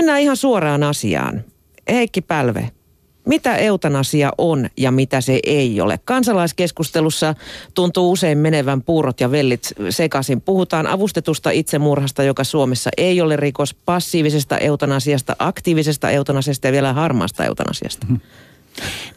Mennään 0.00 0.20
ihan 0.20 0.36
suoraan 0.36 0.82
asiaan. 0.82 1.44
Heikki 1.90 2.20
Pälve, 2.20 2.70
mitä 3.26 3.56
eutanasia 3.56 4.32
on 4.38 4.68
ja 4.76 4.90
mitä 4.90 5.20
se 5.20 5.40
ei 5.46 5.80
ole. 5.80 6.00
Kansalaiskeskustelussa 6.04 7.34
tuntuu 7.74 8.12
usein 8.12 8.38
menevän 8.38 8.82
puurot 8.82 9.20
ja 9.20 9.30
vellit 9.30 9.72
sekaisin. 9.90 10.40
Puhutaan 10.40 10.86
avustetusta 10.86 11.50
itsemurhasta, 11.50 12.22
joka 12.22 12.44
Suomessa 12.44 12.90
ei 12.96 13.20
ole 13.20 13.36
rikos, 13.36 13.74
passiivisesta 13.74 14.58
eutanasiasta, 14.58 15.36
aktiivisesta 15.38 16.10
eutanasiasta 16.10 16.68
ja 16.68 16.72
vielä 16.72 16.92
harmaasta 16.92 17.44
eutanasiasta. 17.44 18.06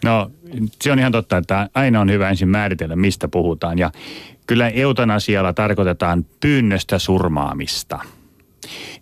No 0.04 0.31
se 0.81 0.91
on 0.91 1.00
ihan 1.00 1.11
totta, 1.11 1.38
että 1.38 1.70
aina 1.73 2.02
on 2.02 2.11
hyvä 2.11 2.29
ensin 2.29 2.50
määritellä, 2.50 2.95
mistä 2.95 3.27
puhutaan. 3.27 3.79
Ja 3.79 3.91
kyllä 4.47 4.70
eutanasialla 4.70 5.54
tarkoitetaan 5.54 6.25
pyynnöstä 6.39 7.00
surmaamista. 7.00 8.00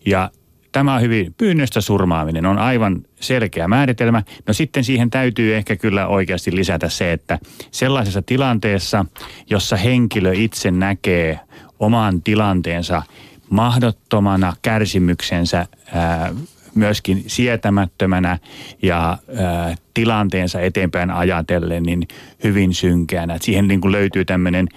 Ja 0.05 0.31
Tämä 0.71 0.95
on 0.95 1.01
hyvin, 1.01 1.33
pyynnöstä 1.37 1.81
surmaaminen 1.81 2.45
on 2.45 2.57
aivan 2.57 3.01
selkeä 3.19 3.67
määritelmä. 3.67 4.23
No 4.47 4.53
sitten 4.53 4.83
siihen 4.83 5.09
täytyy 5.09 5.55
ehkä 5.55 5.75
kyllä 5.75 6.07
oikeasti 6.07 6.55
lisätä 6.55 6.89
se, 6.89 7.13
että 7.13 7.39
sellaisessa 7.71 8.21
tilanteessa, 8.21 9.05
jossa 9.49 9.75
henkilö 9.75 10.33
itse 10.33 10.71
näkee 10.71 11.39
oman 11.79 12.21
tilanteensa 12.21 13.03
mahdottomana 13.49 14.53
kärsimyksensä 14.61 15.65
ää, 15.93 16.33
myöskin 16.75 17.23
sietämättömänä 17.27 18.37
ja 18.81 19.17
ää, 19.37 19.75
tilanteensa 19.93 20.61
eteenpäin 20.61 21.11
ajatellen 21.11 21.83
niin 21.83 22.07
hyvin 22.43 22.73
synkeänä. 22.73 23.33
Et 23.33 23.41
siihen 23.41 23.67
niin 23.67 23.91
löytyy 23.91 24.25
tämmöinen 24.25 24.67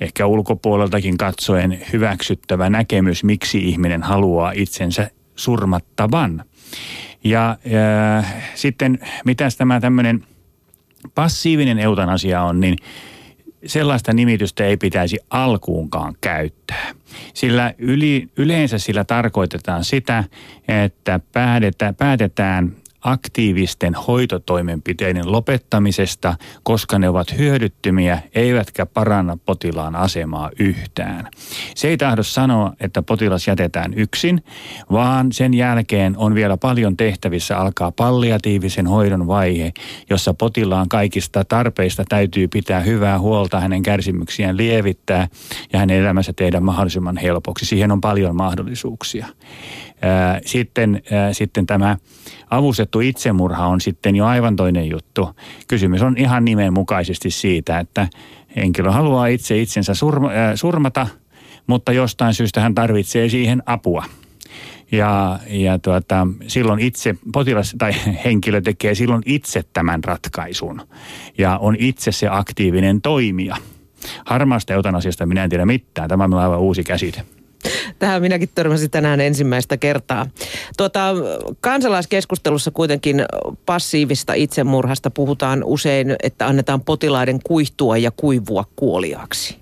ehkä 0.00 0.26
ulkopuoleltakin 0.26 1.18
katsoen 1.18 1.80
hyväksyttävä 1.92 2.70
näkemys, 2.70 3.24
miksi 3.24 3.68
ihminen 3.68 4.02
haluaa 4.02 4.52
itsensä 4.54 5.10
surmattavan. 5.36 6.44
Ja, 7.24 7.58
ja 7.64 8.24
sitten 8.54 8.98
mitä 9.24 9.48
tämä 9.58 9.80
tämmöinen 9.80 10.24
passiivinen 11.14 11.78
eutanasia 11.78 12.42
on, 12.42 12.60
niin 12.60 12.76
sellaista 13.66 14.12
nimitystä 14.12 14.64
ei 14.64 14.76
pitäisi 14.76 15.18
alkuunkaan 15.30 16.14
käyttää. 16.20 16.94
Sillä 17.34 17.74
yli, 17.78 18.28
yleensä 18.36 18.78
sillä 18.78 19.04
tarkoitetaan 19.04 19.84
sitä, 19.84 20.24
että 20.68 21.20
päätetään, 21.32 21.94
päätetään 21.94 22.72
aktiivisten 23.02 23.94
hoitotoimenpiteiden 23.94 25.32
lopettamisesta, 25.32 26.34
koska 26.62 26.98
ne 26.98 27.08
ovat 27.08 27.38
hyödyttömiä 27.38 28.22
eivätkä 28.34 28.86
paranna 28.86 29.38
potilaan 29.46 29.96
asemaa 29.96 30.50
yhtään. 30.58 31.28
Se 31.74 31.88
ei 31.88 31.96
tahdo 31.96 32.22
sanoa, 32.22 32.72
että 32.80 33.02
potilas 33.02 33.48
jätetään 33.48 33.94
yksin, 33.94 34.44
vaan 34.92 35.32
sen 35.32 35.54
jälkeen 35.54 36.16
on 36.16 36.34
vielä 36.34 36.56
paljon 36.56 36.96
tehtävissä 36.96 37.58
alkaa 37.58 37.92
palliatiivisen 37.92 38.86
hoidon 38.86 39.26
vaihe, 39.26 39.72
jossa 40.10 40.34
potilaan 40.34 40.88
kaikista 40.88 41.44
tarpeista 41.44 42.04
täytyy 42.08 42.48
pitää 42.48 42.80
hyvää 42.80 43.18
huolta, 43.18 43.60
hänen 43.60 43.82
kärsimyksiään 43.82 44.56
lievittää 44.56 45.28
ja 45.72 45.78
hänen 45.78 46.00
elämänsä 46.00 46.32
tehdä 46.32 46.60
mahdollisimman 46.60 47.16
helpoksi. 47.16 47.66
Siihen 47.66 47.92
on 47.92 48.00
paljon 48.00 48.36
mahdollisuuksia. 48.36 49.26
Sitten, 50.46 51.02
sitten 51.32 51.66
tämä 51.66 51.96
avustettu 52.50 53.00
itsemurha 53.00 53.66
on 53.66 53.80
sitten 53.80 54.16
jo 54.16 54.26
aivan 54.26 54.56
toinen 54.56 54.90
juttu. 54.90 55.30
Kysymys 55.68 56.02
on 56.02 56.14
ihan 56.18 56.44
nimenmukaisesti 56.44 57.30
siitä, 57.30 57.78
että 57.78 58.08
henkilö 58.56 58.90
haluaa 58.90 59.26
itse 59.26 59.58
itsensä 59.58 59.94
surma, 59.94 60.30
surmata, 60.54 61.06
mutta 61.66 61.92
jostain 61.92 62.34
syystä 62.34 62.60
hän 62.60 62.74
tarvitsee 62.74 63.28
siihen 63.28 63.62
apua. 63.66 64.04
Ja, 64.92 65.38
ja 65.46 65.78
tuota, 65.78 66.26
silloin 66.46 66.80
itse 66.80 67.14
potilas 67.32 67.74
tai 67.78 67.92
henkilö 68.24 68.60
tekee 68.60 68.94
silloin 68.94 69.22
itse 69.26 69.62
tämän 69.72 70.04
ratkaisun 70.04 70.82
ja 71.38 71.58
on 71.58 71.76
itse 71.78 72.12
se 72.12 72.28
aktiivinen 72.30 73.00
toimija. 73.00 73.56
Harmaasta 74.26 74.72
eutanasiasta 74.72 75.26
minä 75.26 75.44
en 75.44 75.50
tiedä 75.50 75.66
mitään. 75.66 76.08
Tämä 76.08 76.24
on 76.24 76.34
aivan 76.34 76.60
uusi 76.60 76.84
käsite. 76.84 77.22
Tähän 78.02 78.22
minäkin 78.22 78.48
törmäsin 78.54 78.90
tänään 78.90 79.20
ensimmäistä 79.20 79.76
kertaa. 79.76 80.26
Tuota, 80.76 81.14
kansalaiskeskustelussa 81.60 82.70
kuitenkin 82.70 83.24
passiivista 83.66 84.34
itsemurhasta 84.34 85.10
puhutaan 85.10 85.64
usein, 85.64 86.16
että 86.22 86.46
annetaan 86.46 86.80
potilaiden 86.80 87.40
kuihtua 87.44 87.96
ja 87.96 88.10
kuivua 88.10 88.64
kuoliaksi. 88.76 89.56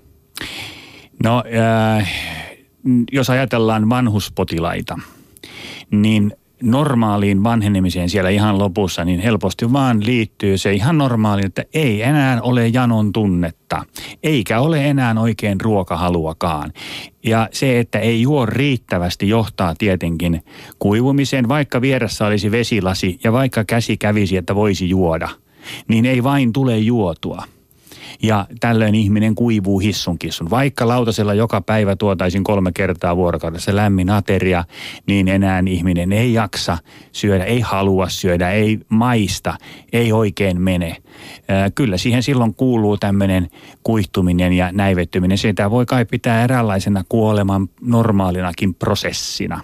No, 1.23 1.43
äh, 1.99 2.13
jos 3.11 3.29
ajatellaan 3.29 3.89
vanhuspotilaita, 3.89 4.99
niin 5.91 6.33
normaaliin 6.63 7.43
vanhenemiseen 7.43 8.09
siellä 8.09 8.29
ihan 8.29 8.59
lopussa, 8.59 9.05
niin 9.05 9.19
helposti 9.19 9.73
vaan 9.73 10.05
liittyy 10.05 10.57
se 10.57 10.73
ihan 10.73 10.97
normaali, 10.97 11.41
että 11.45 11.65
ei 11.73 12.01
enää 12.01 12.41
ole 12.41 12.67
janon 12.67 13.13
tunnetta, 13.13 13.85
eikä 14.23 14.59
ole 14.59 14.87
enää 14.87 15.15
oikein 15.19 15.61
ruokahaluakaan. 15.61 16.73
Ja 17.23 17.49
se, 17.51 17.79
että 17.79 17.99
ei 17.99 18.21
juo 18.21 18.45
riittävästi, 18.45 19.29
johtaa 19.29 19.75
tietenkin 19.77 20.43
kuivumiseen, 20.79 21.47
vaikka 21.47 21.81
vieressä 21.81 22.25
olisi 22.25 22.51
vesilasi 22.51 23.19
ja 23.23 23.31
vaikka 23.31 23.63
käsi 23.63 23.97
kävisi, 23.97 24.37
että 24.37 24.55
voisi 24.55 24.89
juoda, 24.89 25.29
niin 25.87 26.05
ei 26.05 26.23
vain 26.23 26.53
tule 26.53 26.77
juotua– 26.77 27.43
ja 28.23 28.45
tällöin 28.59 28.95
ihminen 28.95 29.35
kuivuu 29.35 29.79
hissun 29.79 30.19
kissun. 30.19 30.49
Vaikka 30.49 30.87
lautasella 30.87 31.33
joka 31.33 31.61
päivä 31.61 31.95
tuotaisiin 31.95 32.43
kolme 32.43 32.71
kertaa 32.71 33.15
vuorokaudessa 33.15 33.75
lämmin 33.75 34.09
ateria, 34.09 34.63
niin 35.07 35.27
enää 35.27 35.63
ihminen 35.67 36.11
ei 36.11 36.33
jaksa 36.33 36.77
syödä, 37.11 37.43
ei 37.43 37.59
halua 37.59 38.09
syödä, 38.09 38.49
ei 38.49 38.79
maista, 38.89 39.57
ei 39.93 40.11
oikein 40.11 40.61
mene. 40.61 40.97
Kyllä 41.75 41.97
siihen 41.97 42.23
silloin 42.23 42.55
kuuluu 42.55 42.97
tämmöinen 42.97 43.49
kuihtuminen 43.83 44.53
ja 44.53 44.71
näivettyminen. 44.71 45.37
Sitä 45.37 45.71
voi 45.71 45.85
kai 45.85 46.05
pitää 46.05 46.43
eräänlaisena 46.43 47.03
kuoleman 47.09 47.69
normaalinakin 47.81 48.75
prosessina 48.75 49.61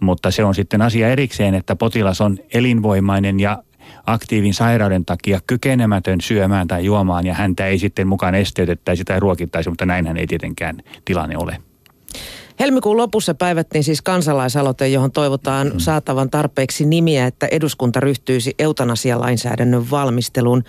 mutta 0.00 0.30
se 0.30 0.44
on 0.44 0.54
sitten 0.54 0.82
asia 0.82 1.08
erikseen, 1.08 1.54
että 1.54 1.76
potilas 1.76 2.20
on 2.20 2.38
elinvoimainen 2.54 3.40
ja 3.40 3.62
aktiivin 4.06 4.54
sairauden 4.54 5.04
takia 5.04 5.40
kykenemätön 5.46 6.20
syömään 6.20 6.68
tai 6.68 6.84
juomaan 6.84 7.26
ja 7.26 7.34
häntä 7.34 7.66
ei 7.66 7.78
sitten 7.78 8.08
mukaan 8.08 8.34
esteytettäisi 8.34 9.04
tai 9.04 9.20
ruokittaisi, 9.20 9.70
mutta 9.70 9.86
näinhän 9.86 10.16
ei 10.16 10.26
tietenkään 10.26 10.82
tilanne 11.04 11.36
ole. 11.38 11.56
Helmikuun 12.60 12.96
lopussa 12.96 13.34
päivättiin 13.34 13.84
siis 13.84 14.02
kansalaisaloite, 14.02 14.88
johon 14.88 15.12
toivotaan 15.12 15.66
mm. 15.66 15.78
saatavan 15.78 16.30
tarpeeksi 16.30 16.86
nimiä, 16.86 17.26
että 17.26 17.48
eduskunta 17.50 18.00
ryhtyisi 18.00 18.54
eutanasialainsäädännön 18.58 19.90
valmisteluun. 19.90 20.64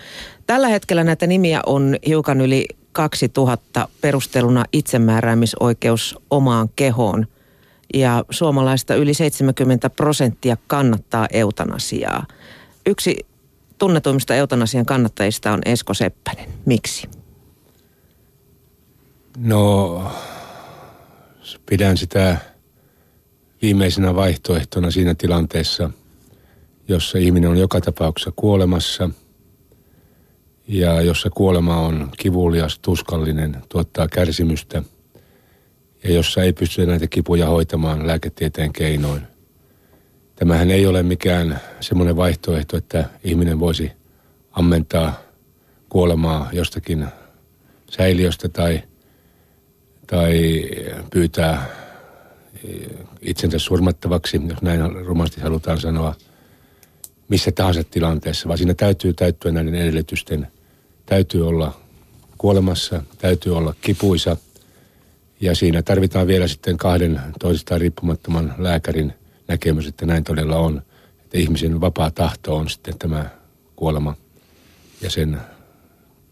Tällä 0.46 0.68
hetkellä 0.68 1.04
näitä 1.04 1.26
nimiä 1.26 1.60
on 1.66 1.96
hiukan 2.06 2.40
yli 2.40 2.66
2000 2.92 3.88
perusteluna 4.00 4.64
itsemääräämisoikeus 4.72 6.18
omaan 6.30 6.68
kehoon. 6.76 7.26
Ja 7.94 8.24
suomalaista 8.30 8.94
yli 8.94 9.14
70 9.14 9.90
prosenttia 9.90 10.56
kannattaa 10.66 11.26
eutanasiaa. 11.32 12.26
Yksi 12.86 13.26
tunnetuimmista 13.78 14.34
eutanasian 14.34 14.86
kannattajista 14.86 15.52
on 15.52 15.60
Esko 15.64 15.94
Seppänen. 15.94 16.48
Miksi? 16.66 17.08
No, 19.38 20.12
pidän 21.70 21.96
sitä 21.96 22.36
viimeisenä 23.62 24.14
vaihtoehtona 24.14 24.90
siinä 24.90 25.14
tilanteessa, 25.14 25.90
jossa 26.88 27.18
ihminen 27.18 27.50
on 27.50 27.58
joka 27.58 27.80
tapauksessa 27.80 28.32
kuolemassa 28.36 29.10
ja 30.68 31.02
jossa 31.02 31.30
kuolema 31.30 31.80
on 31.80 32.10
kivulias, 32.18 32.78
tuskallinen, 32.78 33.56
tuottaa 33.68 34.08
kärsimystä 34.08 34.82
ja 36.04 36.12
jossa 36.12 36.42
ei 36.42 36.52
pysty 36.52 36.86
näitä 36.86 37.06
kipuja 37.06 37.46
hoitamaan 37.46 38.06
lääketieteen 38.06 38.72
keinoin– 38.72 39.22
Tämähän 40.36 40.70
ei 40.70 40.86
ole 40.86 41.02
mikään 41.02 41.60
semmoinen 41.80 42.16
vaihtoehto, 42.16 42.76
että 42.76 43.04
ihminen 43.24 43.60
voisi 43.60 43.92
ammentaa 44.52 45.20
kuolemaa 45.88 46.48
jostakin 46.52 47.06
säiliöstä 47.90 48.48
tai, 48.48 48.82
tai 50.06 50.64
pyytää 51.10 51.66
itsensä 53.20 53.58
surmattavaksi, 53.58 54.40
jos 54.48 54.62
näin 54.62 54.80
rumasti 55.06 55.40
halutaan 55.40 55.80
sanoa, 55.80 56.14
missä 57.28 57.52
tahansa 57.52 57.84
tilanteessa, 57.84 58.48
vaan 58.48 58.58
siinä 58.58 58.74
täytyy 58.74 59.12
täyttyä 59.12 59.52
näiden 59.52 59.74
edellytysten. 59.74 60.46
Täytyy 61.06 61.48
olla 61.48 61.80
kuolemassa, 62.38 63.02
täytyy 63.18 63.56
olla 63.56 63.74
kipuisa 63.80 64.36
ja 65.40 65.54
siinä 65.54 65.82
tarvitaan 65.82 66.26
vielä 66.26 66.48
sitten 66.48 66.76
kahden 66.76 67.20
toisistaan 67.40 67.80
riippumattoman 67.80 68.54
lääkärin– 68.58 69.14
näkemys, 69.48 69.86
että 69.86 70.06
näin 70.06 70.24
todella 70.24 70.56
on. 70.56 70.82
Että 71.24 71.38
ihmisen 71.38 71.80
vapaa 71.80 72.10
tahto 72.10 72.56
on 72.56 72.70
sitten 72.70 72.98
tämä 72.98 73.30
kuolema 73.76 74.14
ja 75.00 75.10
sen 75.10 75.40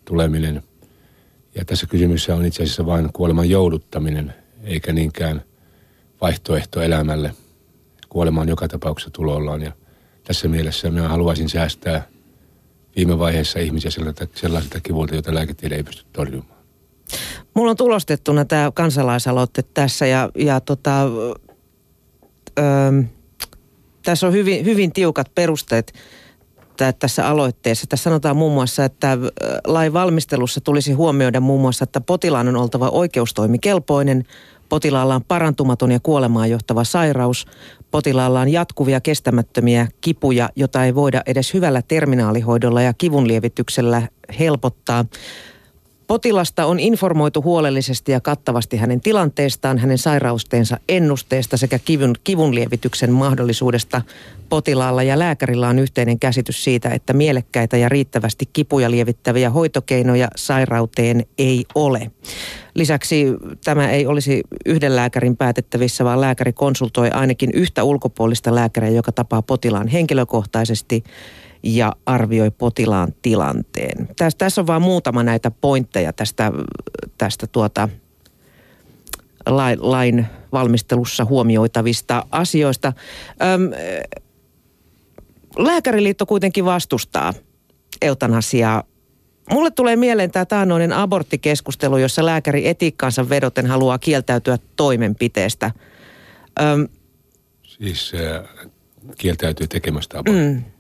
tuleminen. 0.05 0.63
Ja 1.55 1.65
tässä 1.65 1.87
kysymyksessä 1.87 2.35
on 2.35 2.45
itse 2.45 2.63
asiassa 2.63 2.87
vain 2.87 3.13
kuoleman 3.13 3.51
jouduttaminen, 3.51 4.35
eikä 4.65 4.93
niinkään 4.93 5.43
vaihtoehto 6.21 6.83
elämälle. 6.83 7.35
kuolema 8.09 8.41
on 8.41 8.49
joka 8.49 8.69
tapauksessa 8.69 9.11
tulollaan 9.11 9.63
ja 9.63 9.73
tässä 10.25 10.49
mielessä 10.49 10.91
minä 10.91 11.09
haluaisin 11.09 11.49
säästää 11.49 12.09
viime 12.97 13.19
vaiheessa 13.19 13.59
ihmisiä 13.59 13.91
sellaisilta 14.35 14.81
kivuilta, 14.81 15.15
joita 15.15 15.35
lääketiede 15.35 15.77
ei 15.77 15.83
pysty 15.83 16.05
torjumaan. 16.13 16.55
Mulla 17.55 17.71
on 17.71 17.77
tulostettuna 17.77 18.45
tämä 18.45 18.71
kansalaisaloite 18.75 19.63
tässä 19.75 20.07
ja, 20.07 20.31
ja 20.35 20.61
tota, 20.61 21.01
öö, 22.59 23.03
tässä 24.05 24.27
on 24.27 24.33
hyvin, 24.33 24.65
hyvin 24.65 24.93
tiukat 24.93 25.35
perusteet 25.35 25.93
tässä 26.99 27.29
aloitteessa. 27.29 27.87
Tässä 27.87 28.05
sanotaan 28.05 28.37
muun 28.37 28.53
muassa, 28.53 28.85
että 28.85 29.19
lain 29.67 29.93
valmistelussa 29.93 30.61
tulisi 30.61 30.93
huomioida 30.93 31.41
muun 31.41 31.61
muassa, 31.61 31.85
että 31.85 32.01
potilaan 32.01 32.49
on 32.49 32.57
oltava 32.57 32.89
oikeustoimikelpoinen, 32.89 34.25
potilaalla 34.69 35.15
on 35.15 35.25
parantumaton 35.25 35.93
ja 35.93 36.01
kuolemaan 36.01 36.51
johtava 36.51 36.85
sairaus, 36.85 37.47
potilaalla 37.91 38.41
on 38.41 38.49
jatkuvia 38.49 39.01
kestämättömiä 39.01 39.89
kipuja, 40.01 40.49
jota 40.57 40.85
ei 40.85 40.95
voida 40.95 41.23
edes 41.27 41.55
hyvällä 41.55 41.83
terminaalihoidolla 41.83 42.83
ja 42.83 42.95
kivunlievityksellä 42.95 44.09
helpottaa. 44.39 45.05
Potilasta 46.07 46.67
on 46.67 46.81
informoitu 46.81 47.43
huolellisesti 47.43 48.13
ja 48.13 48.21
kattavasti 48.21 48.77
hänen 48.77 49.01
tilanteestaan, 49.01 49.79
hänen 49.79 49.99
sairausteensa 49.99 50.79
ennusteesta 50.89 51.57
sekä 51.57 51.79
kivun, 51.79 52.15
kivunlievityksen 52.25 53.13
mahdollisuudesta. 53.13 54.03
Potilaalla 54.49 55.03
ja 55.03 55.19
lääkärillä 55.19 55.69
on 55.69 55.79
yhteinen 55.79 56.19
käsitys 56.19 56.65
siitä, 56.65 56.89
että 56.89 57.13
mielekkäitä 57.13 57.77
ja 57.77 57.89
riittävästi 57.89 58.49
kipuja 58.53 58.91
lievittäviä 58.91 59.51
hoitokeinoja 59.51 60.29
sairauteen 60.37 61.27
ei 61.39 61.65
ole. 61.75 62.11
Lisäksi 62.75 63.27
tämä 63.65 63.91
ei 63.91 64.07
olisi 64.07 64.43
yhden 64.67 64.97
lääkärin 64.97 65.37
päätettävissä, 65.37 66.05
vaan 66.05 66.21
lääkäri 66.21 66.53
konsultoi 66.53 67.11
ainakin 67.11 67.51
yhtä 67.55 67.85
ulkopuolista 67.85 68.55
lääkäriä, 68.55 68.91
joka 68.91 69.13
tapaa 69.13 69.43
potilaan 69.43 69.89
henkilökohtaisesti 69.89 71.05
ja 71.65 71.93
arvioi 72.07 72.51
potilaan 72.51 73.15
tilanteen. 73.23 74.09
Tässä, 74.17 74.39
tässä 74.39 74.61
on 74.61 74.67
vain 74.67 74.83
muutama 74.83 75.23
näitä 75.23 75.51
pointteja 75.51 76.13
tästä, 76.13 76.53
tästä 77.19 77.47
tuota, 77.47 77.89
lain, 79.47 79.79
lain 79.81 80.27
valmistelussa 80.53 81.25
huomioitavista 81.25 82.27
asioista. 82.31 82.93
Öm, 83.43 83.71
Lääkäriliitto 85.59 86.27
kuitenkin 86.27 86.65
vastustaa 86.65 87.35
eutanasiaa. 88.03 88.83
Mulle 89.51 89.71
tulee 89.71 89.97
mieleen 89.97 90.31
tämä 90.31 90.45
taannoinen 90.45 90.93
aborttikeskustelu, 90.93 91.97
jossa 91.97 92.27
lääkäri 92.27 92.69
etiikkaansa 92.69 93.29
vedoten 93.29 93.67
haluaa 93.67 93.99
kieltäytyä 93.99 94.59
toimenpiteestä. 94.77 95.71
Öm, 96.61 96.89
siis 97.63 98.13
äh, 98.15 98.69
kieltäytyy 99.19 99.67
tekemästä 99.67 100.19
aborttia. 100.19 100.51
Mm. 100.51 100.74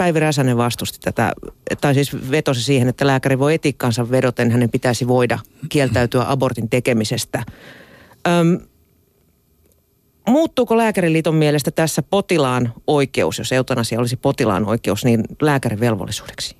Päivi 0.00 0.20
Räsänen 0.20 0.56
vastusti 0.56 0.98
tätä, 1.00 1.32
tai 1.80 1.94
siis 1.94 2.30
vetosi 2.30 2.62
siihen, 2.62 2.88
että 2.88 3.06
lääkäri 3.06 3.38
voi 3.38 3.54
etiikkaansa 3.54 4.10
vedoten, 4.10 4.50
hänen 4.50 4.70
pitäisi 4.70 5.08
voida 5.08 5.38
kieltäytyä 5.68 6.24
abortin 6.28 6.70
tekemisestä. 6.70 7.42
Öm, 8.28 8.58
muuttuuko 10.28 10.76
lääkäriliiton 10.76 11.34
mielestä 11.34 11.70
tässä 11.70 12.02
potilaan 12.02 12.72
oikeus, 12.86 13.38
jos 13.38 13.52
eutanasia 13.52 13.98
olisi 13.98 14.16
potilaan 14.16 14.66
oikeus, 14.66 15.04
niin 15.04 15.24
lääkärin 15.42 15.80
velvollisuudeksi? 15.80 16.56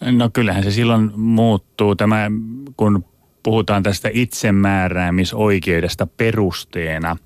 No 0.00 0.30
kyllähän 0.32 0.64
se 0.64 0.70
silloin 0.70 1.10
muuttuu. 1.16 1.96
Tämä, 1.96 2.30
kun 2.76 3.04
puhutaan 3.42 3.82
tästä 3.82 4.10
itsemääräämisoikeudesta 4.12 6.06
perusteena– 6.06 7.16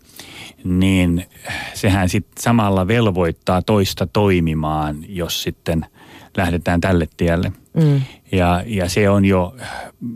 niin 0.65 1.27
sehän 1.75 2.09
sitten 2.09 2.43
samalla 2.43 2.89
velvoittaa 2.89 3.63
toista 3.63 4.07
toimimaan, 4.07 4.97
jos 5.09 5.43
sitten 5.43 5.87
lähdetään 6.37 6.81
tälle 6.81 7.09
tielle. 7.17 7.53
Mm. 7.75 8.01
Ja, 8.33 8.63
ja 8.67 8.89
se 8.89 9.11
on 9.11 9.25
jo 9.25 9.57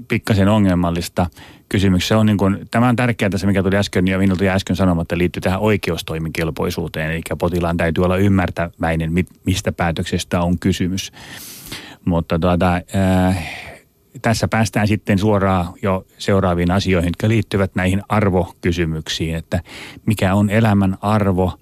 pikkasen 0.08 0.48
ongelmallista 0.48 1.26
kysymyksessä. 1.68 2.18
On 2.18 2.26
niin 2.26 2.36
kuin, 2.36 2.68
tämä 2.70 2.88
on 2.88 2.96
tärkeää 2.96 3.30
tässä, 3.30 3.46
mikä 3.46 3.62
tuli 3.62 3.76
äsken 3.76 4.08
ja 4.08 4.18
minulta 4.18 4.44
äsken 4.44 4.76
sanomatta, 4.76 5.18
liittyy 5.18 5.40
tähän 5.40 5.60
oikeustoimikelpoisuuteen. 5.60 7.10
Eli 7.10 7.20
potilaan 7.38 7.76
täytyy 7.76 8.04
olla 8.04 8.16
ymmärtäväinen, 8.16 9.12
mistä 9.44 9.72
päätöksestä 9.72 10.40
on 10.42 10.58
kysymys. 10.58 11.12
Mutta 12.04 12.38
tuota, 12.38 12.74
äh, 12.74 13.61
tässä 14.22 14.48
päästään 14.48 14.88
sitten 14.88 15.18
suoraan 15.18 15.74
jo 15.82 16.06
seuraaviin 16.18 16.70
asioihin, 16.70 17.08
jotka 17.08 17.28
liittyvät 17.28 17.74
näihin 17.74 18.02
arvokysymyksiin, 18.08 19.36
että 19.36 19.60
mikä 20.06 20.34
on 20.34 20.50
elämän 20.50 20.96
arvo 21.00 21.58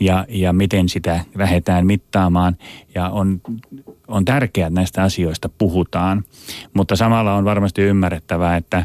ja, 0.00 0.26
ja 0.28 0.52
miten 0.52 0.88
sitä 0.88 1.20
lähdetään 1.34 1.86
mittaamaan. 1.86 2.56
Ja 2.94 3.08
on, 3.08 3.40
on 4.08 4.24
tärkeää, 4.24 4.66
että 4.66 4.80
näistä 4.80 5.02
asioista 5.02 5.48
puhutaan, 5.48 6.24
mutta 6.74 6.96
samalla 6.96 7.34
on 7.34 7.44
varmasti 7.44 7.82
ymmärrettävää, 7.82 8.56
että 8.56 8.84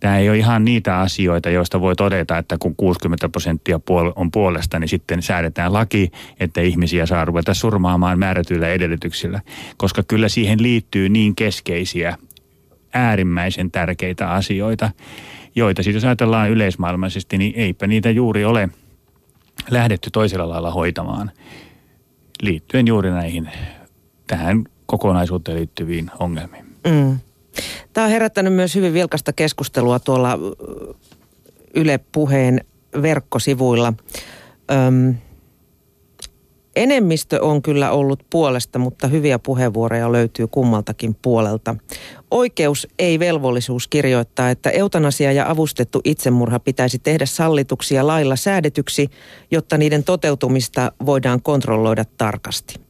tämä 0.00 0.18
ei 0.18 0.28
ole 0.28 0.38
ihan 0.38 0.64
niitä 0.64 0.98
asioita, 0.98 1.50
joista 1.50 1.80
voi 1.80 1.96
todeta, 1.96 2.38
että 2.38 2.56
kun 2.58 2.76
60 2.76 3.28
prosenttia 3.28 3.80
on 4.16 4.30
puolesta, 4.30 4.78
niin 4.78 4.88
sitten 4.88 5.22
säädetään 5.22 5.72
laki, 5.72 6.10
että 6.40 6.60
ihmisiä 6.60 7.06
saa 7.06 7.24
ruveta 7.24 7.54
surmaamaan 7.54 8.18
määrätyillä 8.18 8.68
edellytyksillä. 8.68 9.40
Koska 9.76 10.02
kyllä 10.02 10.28
siihen 10.28 10.62
liittyy 10.62 11.08
niin 11.08 11.34
keskeisiä 11.34 12.16
äärimmäisen 12.94 13.70
tärkeitä 13.70 14.30
asioita, 14.30 14.90
joita 15.54 15.82
sitten 15.82 15.96
jos 15.96 16.04
ajatellaan 16.04 16.50
yleismaailmaisesti, 16.50 17.38
niin 17.38 17.52
eipä 17.56 17.86
niitä 17.86 18.10
juuri 18.10 18.44
ole 18.44 18.68
lähdetty 19.70 20.10
toisella 20.10 20.48
lailla 20.48 20.70
hoitamaan 20.70 21.30
liittyen 22.42 22.86
juuri 22.86 23.10
näihin 23.10 23.48
tähän 24.26 24.64
kokonaisuuteen 24.86 25.58
liittyviin 25.58 26.10
ongelmiin. 26.18 26.64
Mm. 26.86 27.18
Tämä 27.92 28.04
on 28.04 28.10
herättänyt 28.10 28.54
myös 28.54 28.74
hyvin 28.74 28.94
vilkasta 28.94 29.32
keskustelua 29.32 29.98
tuolla 29.98 30.38
Yle 31.74 32.00
Puheen 32.12 32.60
verkkosivuilla. 33.02 33.92
Öm, 34.70 35.14
Enemmistö 36.76 37.42
on 37.42 37.62
kyllä 37.62 37.90
ollut 37.90 38.26
puolesta, 38.30 38.78
mutta 38.78 39.06
hyviä 39.06 39.38
puheenvuoroja 39.38 40.12
löytyy 40.12 40.46
kummaltakin 40.46 41.16
puolelta. 41.22 41.76
Oikeus 42.30 42.88
ei 42.98 43.18
velvollisuus 43.18 43.88
kirjoittaa, 43.88 44.50
että 44.50 44.70
eutanasia 44.70 45.32
ja 45.32 45.50
avustettu 45.50 46.00
itsemurha 46.04 46.58
pitäisi 46.58 46.98
tehdä 46.98 47.26
sallituksia 47.26 48.06
lailla 48.06 48.36
säädetyksi, 48.36 49.08
jotta 49.50 49.78
niiden 49.78 50.04
toteutumista 50.04 50.92
voidaan 51.06 51.42
kontrolloida 51.42 52.04
tarkasti. 52.04 52.89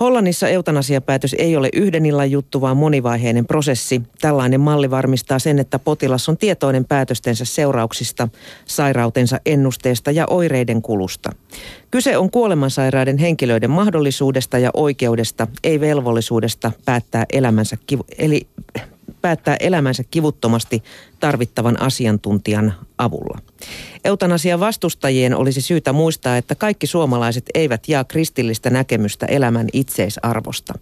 Hollannissa 0.00 0.48
eutanasiapäätös 0.48 1.34
ei 1.38 1.56
ole 1.56 1.68
yhden 1.72 2.06
illan 2.06 2.30
juttu, 2.30 2.60
vaan 2.60 2.76
monivaiheinen 2.76 3.46
prosessi. 3.46 4.02
Tällainen 4.20 4.60
malli 4.60 4.90
varmistaa 4.90 5.38
sen, 5.38 5.58
että 5.58 5.78
potilas 5.78 6.28
on 6.28 6.36
tietoinen 6.36 6.84
päätöstensä 6.84 7.44
seurauksista, 7.44 8.28
sairautensa 8.64 9.40
ennusteesta 9.46 10.10
ja 10.10 10.26
oireiden 10.30 10.82
kulusta. 10.82 11.30
Kyse 11.90 12.16
on 12.16 12.30
kuolemansairaiden 12.30 13.18
henkilöiden 13.18 13.70
mahdollisuudesta 13.70 14.58
ja 14.58 14.70
oikeudesta, 14.74 15.46
ei 15.64 15.80
velvollisuudesta 15.80 16.72
päättää 16.84 17.24
elämänsä, 17.32 17.76
eli 18.18 18.46
päättää 19.24 19.56
elämänsä 19.60 20.04
kivuttomasti 20.10 20.82
tarvittavan 21.20 21.82
asiantuntijan 21.82 22.74
avulla. 22.98 23.38
Eutanasian 24.04 24.60
vastustajien 24.60 25.36
olisi 25.36 25.60
syytä 25.60 25.92
muistaa, 25.92 26.36
että 26.36 26.54
kaikki 26.54 26.86
suomalaiset 26.86 27.44
eivät 27.54 27.88
jaa 27.88 28.04
kristillistä 28.04 28.70
näkemystä 28.70 29.26
elämän 29.26 29.66
itseisarvosta. 29.72 30.74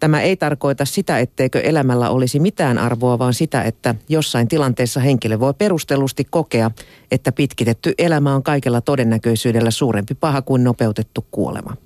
Tämä 0.00 0.20
ei 0.20 0.36
tarkoita 0.36 0.84
sitä, 0.84 1.18
etteikö 1.18 1.60
elämällä 1.60 2.10
olisi 2.10 2.40
mitään 2.40 2.78
arvoa, 2.78 3.18
vaan 3.18 3.34
sitä, 3.34 3.62
että 3.62 3.94
jossain 4.08 4.48
tilanteessa 4.48 5.00
henkilö 5.00 5.40
voi 5.40 5.54
perustellusti 5.54 6.24
kokea, 6.24 6.70
että 7.10 7.32
pitkitetty 7.32 7.94
elämä 7.98 8.34
on 8.34 8.42
kaikella 8.42 8.80
todennäköisyydellä 8.80 9.70
suurempi 9.70 10.14
paha 10.14 10.42
kuin 10.42 10.64
nopeutettu 10.64 11.26
kuolema. 11.30 11.76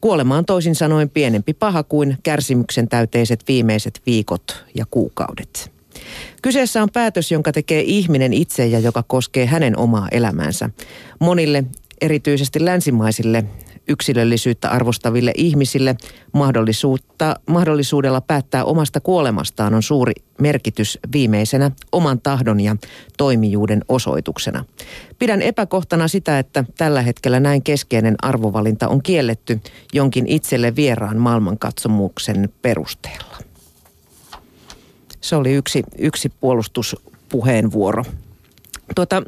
Kuolema 0.00 0.36
on 0.36 0.44
toisin 0.44 0.74
sanoen 0.74 1.10
pienempi 1.10 1.54
paha 1.54 1.82
kuin 1.82 2.18
kärsimyksen 2.22 2.88
täyteiset 2.88 3.44
viimeiset 3.48 4.00
viikot 4.06 4.64
ja 4.74 4.86
kuukaudet. 4.90 5.70
Kyseessä 6.42 6.82
on 6.82 6.90
päätös, 6.92 7.32
jonka 7.32 7.52
tekee 7.52 7.82
ihminen 7.86 8.32
itse 8.32 8.66
ja 8.66 8.78
joka 8.78 9.04
koskee 9.06 9.46
hänen 9.46 9.78
omaa 9.78 10.08
elämäänsä. 10.10 10.70
Monille, 11.18 11.64
erityisesti 12.00 12.64
länsimaisille 12.64 13.44
yksilöllisyyttä 13.90 14.68
arvostaville 14.68 15.32
ihmisille 15.36 15.96
mahdollisuutta, 16.32 17.34
mahdollisuudella 17.46 18.20
päättää 18.20 18.64
omasta 18.64 19.00
kuolemastaan 19.00 19.74
on 19.74 19.82
suuri 19.82 20.12
merkitys 20.40 20.98
viimeisenä 21.12 21.70
oman 21.92 22.20
tahdon 22.20 22.60
ja 22.60 22.76
toimijuuden 23.16 23.84
osoituksena. 23.88 24.64
Pidän 25.18 25.42
epäkohtana 25.42 26.08
sitä, 26.08 26.38
että 26.38 26.64
tällä 26.76 27.02
hetkellä 27.02 27.40
näin 27.40 27.62
keskeinen 27.62 28.14
arvovalinta 28.22 28.88
on 28.88 29.02
kielletty 29.02 29.60
jonkin 29.92 30.26
itselle 30.26 30.76
vieraan 30.76 31.18
maailmankatsomuksen 31.18 32.48
perusteella. 32.62 33.36
Se 35.20 35.36
oli 35.36 35.52
yksi, 35.52 35.84
yksi 35.98 36.28
puolustuspuheenvuoro. 36.28 38.04
Tuota, 38.94 39.22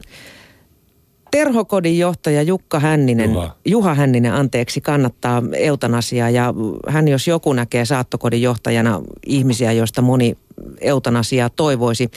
Terhokodin 1.33 1.99
johtaja 1.99 2.43
Jukka 2.43 2.81
Hänninen, 2.81 3.33
Juha. 3.33 3.57
Juha 3.65 3.95
Hänninen, 3.95 4.35
anteeksi, 4.35 4.81
kannattaa 4.81 5.43
eutanasiaa 5.57 6.31
ja 6.31 6.55
hän 6.89 7.09
jos 7.09 7.29
joku 7.29 7.53
näkee 7.53 7.85
saattokodin 7.85 8.43
johtajana 8.43 9.01
ihmisiä, 9.27 9.73
joista 9.73 10.03
moni 10.03 10.37
eutanasiaa 10.81 11.51
toivoisi. 11.51 12.11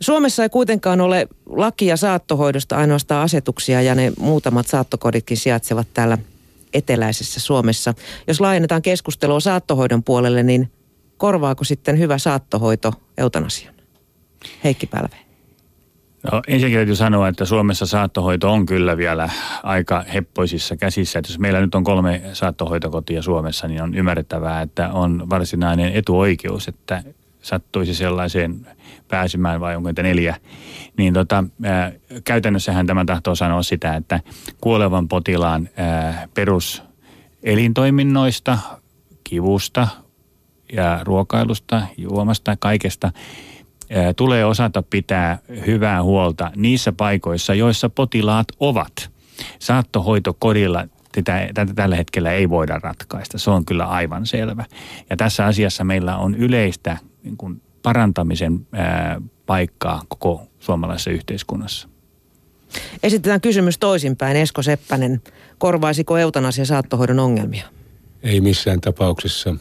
Suomessa 0.00 0.42
ei 0.42 0.48
kuitenkaan 0.48 1.00
ole 1.00 1.28
lakia 1.46 1.96
saattohoidosta, 1.96 2.76
ainoastaan 2.76 3.24
asetuksia 3.24 3.82
ja 3.82 3.94
ne 3.94 4.12
muutamat 4.18 4.66
saattokoditkin 4.66 5.36
sijaitsevat 5.36 5.86
täällä 5.94 6.18
eteläisessä 6.72 7.40
Suomessa. 7.40 7.94
Jos 8.26 8.40
laajennetaan 8.40 8.82
keskustelua 8.82 9.40
saattohoidon 9.40 10.04
puolelle, 10.04 10.42
niin 10.42 10.72
korvaako 11.16 11.64
sitten 11.64 11.98
hyvä 11.98 12.18
saattohoito 12.18 12.92
eutanasian? 13.16 13.74
Heikki 14.64 14.86
Pälve. 14.86 15.27
No, 16.22 16.42
ensinnäkin 16.48 16.78
täytyy 16.78 16.96
sanoa, 16.96 17.28
että 17.28 17.44
Suomessa 17.44 17.86
saattohoito 17.86 18.52
on 18.52 18.66
kyllä 18.66 18.96
vielä 18.96 19.30
aika 19.62 20.04
heppoisissa 20.14 20.76
käsissä. 20.76 21.18
Että 21.18 21.32
jos 21.32 21.38
meillä 21.38 21.60
nyt 21.60 21.74
on 21.74 21.84
kolme 21.84 22.22
saattohoitokotia 22.32 23.22
Suomessa, 23.22 23.68
niin 23.68 23.82
on 23.82 23.94
ymmärrettävää, 23.94 24.62
että 24.62 24.92
on 24.92 25.30
varsinainen 25.30 25.92
etuoikeus, 25.92 26.68
että 26.68 27.02
sattuisi 27.42 27.94
sellaiseen 27.94 28.66
pääsemään 29.08 29.60
vai 29.60 29.76
onko 29.76 29.88
niitä 29.88 30.02
neljä, 30.02 30.36
niin 30.96 31.14
tota, 31.14 31.44
ää, 31.64 31.92
käytännössähän 32.24 32.86
tämä 32.86 33.04
tahtoo 33.04 33.34
sanoa 33.34 33.62
sitä, 33.62 33.96
että 33.96 34.20
kuolevan 34.60 35.08
potilaan 35.08 35.68
ää, 35.76 36.28
peruselintoiminnoista, 36.34 38.58
kivusta 39.24 39.88
ja 40.72 41.00
ruokailusta, 41.02 41.82
juomasta, 41.96 42.56
kaikesta 42.60 43.12
tulee 44.16 44.44
osata 44.44 44.82
pitää 44.82 45.38
hyvää 45.66 46.02
huolta 46.02 46.50
niissä 46.56 46.92
paikoissa, 46.92 47.54
joissa 47.54 47.88
potilaat 47.88 48.46
ovat. 48.60 49.10
Saattohoitokodilla 49.58 50.86
tätä, 51.12 51.48
tätä 51.54 51.74
tällä 51.74 51.96
hetkellä 51.96 52.32
ei 52.32 52.50
voida 52.50 52.78
ratkaista. 52.82 53.38
Se 53.38 53.50
on 53.50 53.64
kyllä 53.64 53.84
aivan 53.84 54.26
selvä. 54.26 54.64
Ja 55.10 55.16
tässä 55.16 55.46
asiassa 55.46 55.84
meillä 55.84 56.16
on 56.16 56.34
yleistä 56.34 56.98
niin 57.22 57.36
kuin 57.36 57.62
parantamisen 57.82 58.66
ää, 58.72 59.20
paikkaa 59.46 60.02
koko 60.08 60.42
suomalaisessa 60.58 61.10
yhteiskunnassa. 61.10 61.88
Esitetään 63.02 63.40
kysymys 63.40 63.78
toisinpäin. 63.78 64.36
Esko 64.36 64.62
Seppänen, 64.62 65.22
korvaisiko 65.58 66.18
eutanasia 66.18 66.64
saattohoidon 66.64 67.18
ongelmia? 67.18 67.64
Ei 68.22 68.40
missään 68.40 68.80
tapauksessa. 68.80 69.56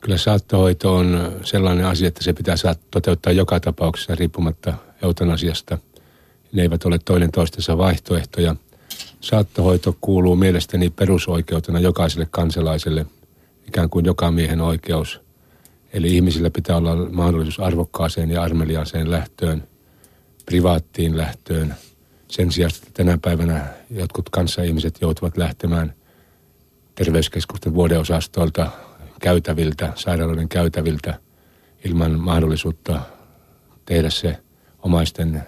Kyllä 0.00 0.18
saattohoito 0.18 0.96
on 0.96 1.32
sellainen 1.44 1.86
asia, 1.86 2.08
että 2.08 2.24
se 2.24 2.32
pitää 2.32 2.56
saada 2.56 2.78
toteuttaa 2.90 3.32
joka 3.32 3.60
tapauksessa 3.60 4.14
riippumatta 4.14 4.74
eutanasiasta. 5.02 5.78
Ne 6.52 6.62
eivät 6.62 6.84
ole 6.84 6.98
toinen 7.04 7.32
toistensa 7.32 7.78
vaihtoehtoja. 7.78 8.56
Saattohoito 9.20 9.96
kuuluu 10.00 10.36
mielestäni 10.36 10.90
perusoikeutena 10.90 11.80
jokaiselle 11.80 12.26
kansalaiselle, 12.30 13.06
ikään 13.68 13.90
kuin 13.90 14.04
joka 14.04 14.30
miehen 14.30 14.60
oikeus– 14.60 15.20
Eli 15.96 16.14
ihmisillä 16.16 16.50
pitää 16.50 16.76
olla 16.76 16.96
mahdollisuus 16.96 17.60
arvokkaaseen 17.60 18.30
ja 18.30 18.42
armeliaaseen 18.42 19.10
lähtöön, 19.10 19.68
privaattiin 20.46 21.16
lähtöön. 21.16 21.74
Sen 22.28 22.52
sijaan, 22.52 22.72
että 22.74 22.90
tänä 22.94 23.18
päivänä 23.22 23.66
jotkut 23.90 24.30
kanssaihmiset 24.30 24.98
joutuvat 25.00 25.36
lähtemään 25.36 25.94
terveyskeskusten 26.94 27.74
vuodeosastoilta, 27.74 28.70
käytäviltä, 29.26 29.92
sairaaloiden 29.94 30.48
käytäviltä 30.48 31.20
ilman 31.84 32.20
mahdollisuutta 32.20 33.00
tehdä 33.86 34.10
se 34.10 34.38
omaisten 34.82 35.42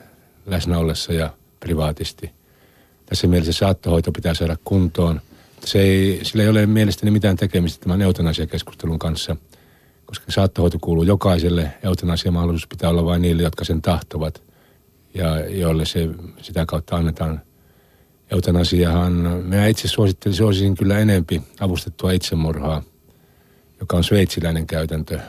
läsnä 0.46 0.78
ollessa 0.78 1.12
ja 1.12 1.30
privaatisti. 1.60 2.30
Tässä 3.06 3.26
mielessä 3.26 3.52
saattohoito 3.52 4.12
pitää 4.12 4.34
saada 4.34 4.56
kuntoon. 4.64 5.20
Se 5.64 5.80
ei, 5.80 6.20
sillä 6.22 6.42
ei 6.42 6.48
ole 6.48 6.66
mielestäni 6.66 7.10
mitään 7.10 7.36
tekemistä 7.36 7.82
tämän 7.82 8.02
eutanasiakeskustelun 8.02 8.98
kanssa– 8.98 9.36
koska 10.08 10.32
saattohoito 10.32 10.78
kuuluu 10.80 11.02
jokaiselle. 11.02 11.72
Eutanasia 11.82 12.32
mahdollisuus 12.32 12.68
pitää 12.68 12.90
olla 12.90 13.04
vain 13.04 13.22
niille, 13.22 13.42
jotka 13.42 13.64
sen 13.64 13.82
tahtovat 13.82 14.42
ja 15.14 15.48
joille 15.48 15.84
se 15.84 16.08
sitä 16.42 16.66
kautta 16.66 16.96
annetaan. 16.96 17.40
Eutanasiahan, 18.30 19.12
minä 19.44 19.66
itse 19.66 19.88
suosittelisin, 19.88 20.38
suosisin 20.38 20.74
kyllä 20.74 20.98
enempi 20.98 21.42
avustettua 21.60 22.12
itsemurhaa, 22.12 22.82
joka 23.80 23.96
on 23.96 24.04
sveitsiläinen 24.04 24.66
käytäntö. 24.66 25.20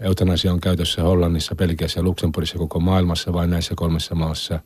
Eutanasia 0.00 0.52
on 0.52 0.60
käytössä 0.60 1.02
Hollannissa, 1.02 1.54
Belgiassa 1.54 2.00
ja 2.00 2.04
Luxemburgissa 2.04 2.58
koko 2.58 2.80
maailmassa, 2.80 3.32
vain 3.32 3.50
näissä 3.50 3.74
kolmessa 3.76 4.14
maassa. 4.14 4.60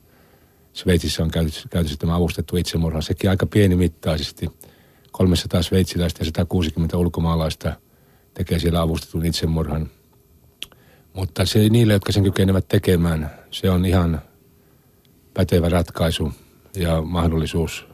Sveitsissä 0.73 1.23
on 1.23 1.31
käytössä, 1.31 1.69
käytössä 1.71 1.97
tämä 1.99 2.17
avustettu 2.17 2.57
itsemurha, 2.57 3.01
sekin 3.01 3.31
aika 3.31 3.47
pienimittaisesti. 3.47 4.51
300 5.13 5.63
sveitsiläistä 5.63 6.21
ja 6.21 6.25
160 6.25 6.97
ulkomaalaista– 6.97 7.73
tekee 8.35 8.59
siellä 8.59 8.81
avustetun 8.81 9.27
itsemurhan. 9.27 9.91
Mutta 11.13 11.47
se 11.47 11.69
niille, 11.69 11.93
jotka 11.93 12.13
sen 12.13 12.23
kykenevät 12.23 12.69
tekemään, 12.69 13.31
se 13.51 13.71
on 13.71 13.87
ihan 13.87 14.23
pätevä 15.35 15.69
ratkaisu 15.69 16.33
ja 16.77 17.03
mahdollisuus 17.03 17.87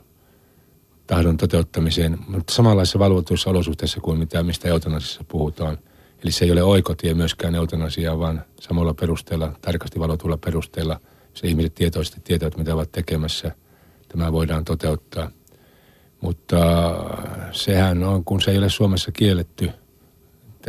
tahdon 1.09 1.37
toteuttamiseen, 1.37 2.19
mutta 2.29 2.55
samanlaisissa 2.55 2.99
valvotuissa 2.99 3.51
olosuhteissa 3.51 4.01
kuin 4.01 4.19
mitä, 4.19 4.43
mistä 4.43 4.69
eutanasissa 4.69 5.25
puhutaan. 5.29 5.79
Eli 6.25 6.33
se 6.33 6.45
ei 6.45 6.51
ole 6.51 6.63
oikotie 6.63 7.15
myöskään 7.15 7.55
eutanasiaa, 7.55 8.19
vaan 8.19 8.45
samalla 8.61 8.95
perusteella, 8.95 9.53
tarkasti 9.61 10.01
valvotulla 10.01 10.37
perusteella, 10.37 11.01
se 11.35 11.47
ihmiset 11.47 11.75
tietoisesti 11.75 12.21
tietävät, 12.25 12.57
mitä 12.57 12.75
ovat 12.75 12.93
tekemässä. 12.93 13.55
Tämä 14.09 14.33
voidaan 14.33 14.65
toteuttaa. 14.65 15.31
Mutta 16.21 16.57
sehän 17.53 18.05
on, 18.05 18.25
kun 18.25 18.43
se 18.43 18.51
ei 18.51 18.59
ole 18.59 18.71
Suomessa 18.71 19.13
kielletty– 19.13 19.71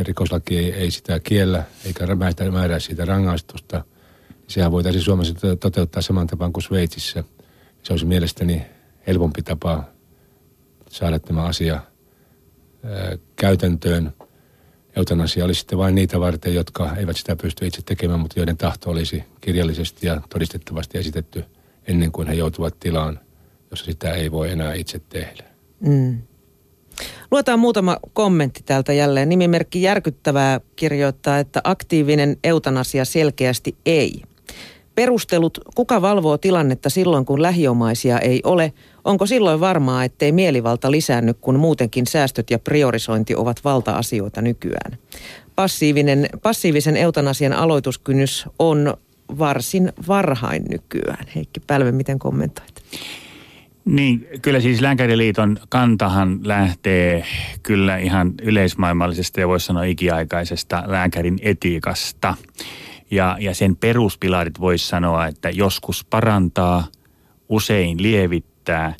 että 0.00 0.08
rikoslaki 0.08 0.58
ei, 0.58 0.72
ei 0.72 0.90
sitä 0.90 1.20
kiellä 1.20 1.64
eikä 1.84 2.06
määrää 2.50 2.78
siitä 2.78 3.04
rangaistusta. 3.04 3.84
Sehän 4.48 4.72
voitaisiin 4.72 5.02
Suomessa 5.02 5.34
toteuttaa 5.60 6.02
saman 6.02 6.26
tapaan 6.26 6.52
kuin 6.52 6.64
Sveitsissä. 6.64 7.24
Se 7.82 7.92
olisi 7.92 8.06
mielestäni 8.06 8.62
helpompi 9.06 9.42
tapa 9.42 9.84
saada 10.90 11.18
tämä 11.18 11.42
asia 11.42 11.80
käytäntöön. 13.36 14.12
Eutanasia 14.96 15.44
olisi 15.44 15.60
sitten 15.60 15.78
vain 15.78 15.94
niitä 15.94 16.20
varten, 16.20 16.54
jotka 16.54 16.96
eivät 16.96 17.16
sitä 17.16 17.36
pysty 17.36 17.66
itse 17.66 17.82
tekemään, 17.82 18.20
mutta 18.20 18.38
joiden 18.38 18.56
tahto 18.56 18.90
olisi 18.90 19.24
kirjallisesti 19.40 20.06
ja 20.06 20.20
todistettavasti 20.28 20.98
esitetty 20.98 21.44
ennen 21.86 22.12
kuin 22.12 22.28
he 22.28 22.34
joutuvat 22.34 22.80
tilaan, 22.80 23.20
jossa 23.70 23.84
sitä 23.84 24.12
ei 24.12 24.30
voi 24.30 24.50
enää 24.50 24.74
itse 24.74 25.00
tehdä. 25.08 25.44
Mm. 25.80 26.22
Luetaan 27.30 27.58
muutama 27.58 27.96
kommentti 28.12 28.62
täältä 28.66 28.92
jälleen. 28.92 29.28
Nimimerkki 29.28 29.82
järkyttävää 29.82 30.60
kirjoittaa, 30.76 31.38
että 31.38 31.60
aktiivinen 31.64 32.36
eutanasia 32.44 33.04
selkeästi 33.04 33.76
ei. 33.86 34.22
Perustelut, 35.00 35.58
kuka 35.74 36.02
valvoo 36.02 36.38
tilannetta 36.38 36.90
silloin, 36.90 37.24
kun 37.24 37.42
lähiomaisia 37.42 38.18
ei 38.18 38.40
ole, 38.44 38.72
onko 39.04 39.26
silloin 39.26 39.60
varmaa, 39.60 40.04
ettei 40.04 40.32
mielivalta 40.32 40.90
lisäänny, 40.90 41.34
kun 41.34 41.58
muutenkin 41.58 42.06
säästöt 42.06 42.50
ja 42.50 42.58
priorisointi 42.58 43.34
ovat 43.34 43.64
valta-asioita 43.64 44.42
nykyään. 44.42 44.98
Passiivinen, 45.56 46.28
passiivisen 46.42 46.96
eutanasian 46.96 47.52
aloituskynnys 47.52 48.46
on 48.58 48.94
varsin 49.38 49.92
varhain 50.08 50.64
nykyään. 50.70 51.26
Heikki 51.34 51.60
Pälve, 51.66 51.92
miten 51.92 52.18
kommentoit? 52.18 52.82
Niin, 53.84 54.28
kyllä 54.42 54.60
siis 54.60 54.80
Lääkäriliiton 54.80 55.58
kantahan 55.68 56.40
lähtee 56.42 57.24
kyllä 57.62 57.98
ihan 57.98 58.32
yleismaailmallisesta 58.42 59.40
ja 59.40 59.48
voisi 59.48 59.66
sanoa 59.66 59.84
ikiaikaisesta 59.84 60.82
lääkärin 60.86 61.38
etiikasta. 61.42 62.34
Ja, 63.10 63.36
ja 63.40 63.54
sen 63.54 63.76
peruspilarit 63.76 64.60
voisi 64.60 64.86
sanoa, 64.86 65.26
että 65.26 65.50
joskus 65.50 66.04
parantaa, 66.04 66.84
usein 67.48 68.02
lievittää, 68.02 68.94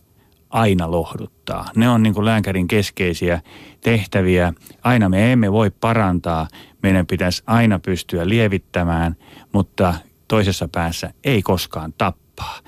aina 0.51 0.91
lohduttaa. 0.91 1.65
Ne 1.77 1.89
on 1.89 2.03
niin 2.03 2.15
kuin 2.15 2.25
lääkärin 2.25 2.69
keskeisiä 2.69 3.41
tehtäviä. 3.81 4.53
Aina 4.83 5.09
me 5.09 5.33
emme 5.33 5.53
voi 5.53 5.71
parantaa, 5.71 6.49
meidän 6.83 7.07
pitäisi 7.07 7.43
aina 7.47 7.79
pystyä 7.79 8.29
lievittämään, 8.29 9.17
mutta 9.53 9.95
toisessa 10.29 10.69
päässä 10.69 11.13
ei 11.25 11.43
koskaan 11.43 11.95
tappaa. 11.99 12.59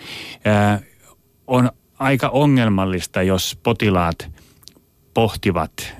Ää, 0.44 0.80
on 1.46 1.70
aika 1.98 2.28
ongelmallista, 2.28 3.22
jos 3.22 3.58
potilaat 3.62 4.30
pohtivat, 5.14 5.96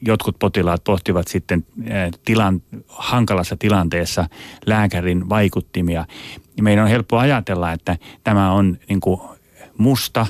jotkut 0.00 0.38
potilaat 0.38 0.84
pohtivat 0.84 1.28
sitten 1.28 1.66
eh, 1.84 2.10
tilan, 2.24 2.62
hankalassa 2.88 3.56
tilanteessa 3.56 4.28
lääkärin 4.66 5.28
vaikuttimia. 5.28 6.04
Meidän 6.60 6.84
on 6.84 6.90
helppo 6.90 7.18
ajatella, 7.18 7.72
että 7.72 7.96
tämä 8.24 8.52
on 8.52 8.78
niin 8.88 9.00
kuin 9.00 9.20
musta, 9.78 10.26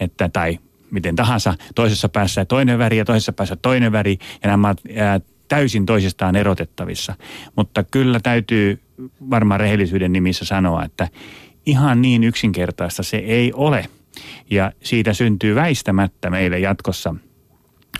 että, 0.00 0.28
tai 0.28 0.58
miten 0.90 1.16
tahansa, 1.16 1.54
toisessa 1.74 2.08
päässä 2.08 2.44
toinen 2.44 2.78
väri 2.78 2.98
ja 2.98 3.04
toisessa 3.04 3.32
päässä 3.32 3.56
toinen 3.56 3.92
väri, 3.92 4.18
ja 4.42 4.50
nämä 4.50 4.68
ovat 4.68 4.80
eh, 4.88 4.96
täysin 5.48 5.86
toisistaan 5.86 6.36
erotettavissa. 6.36 7.14
Mutta 7.56 7.84
kyllä 7.84 8.20
täytyy 8.20 8.80
varmaan 9.30 9.60
rehellisyyden 9.60 10.12
nimissä 10.12 10.44
sanoa, 10.44 10.84
että 10.84 11.08
ihan 11.66 12.02
niin 12.02 12.24
yksinkertaista 12.24 13.02
se 13.02 13.16
ei 13.16 13.52
ole– 13.52 13.86
Ja 14.50 14.72
siitä 14.82 15.12
syntyy 15.12 15.54
väistämättä 15.54 16.30
meille 16.30 16.58
jatkossa 16.58 17.14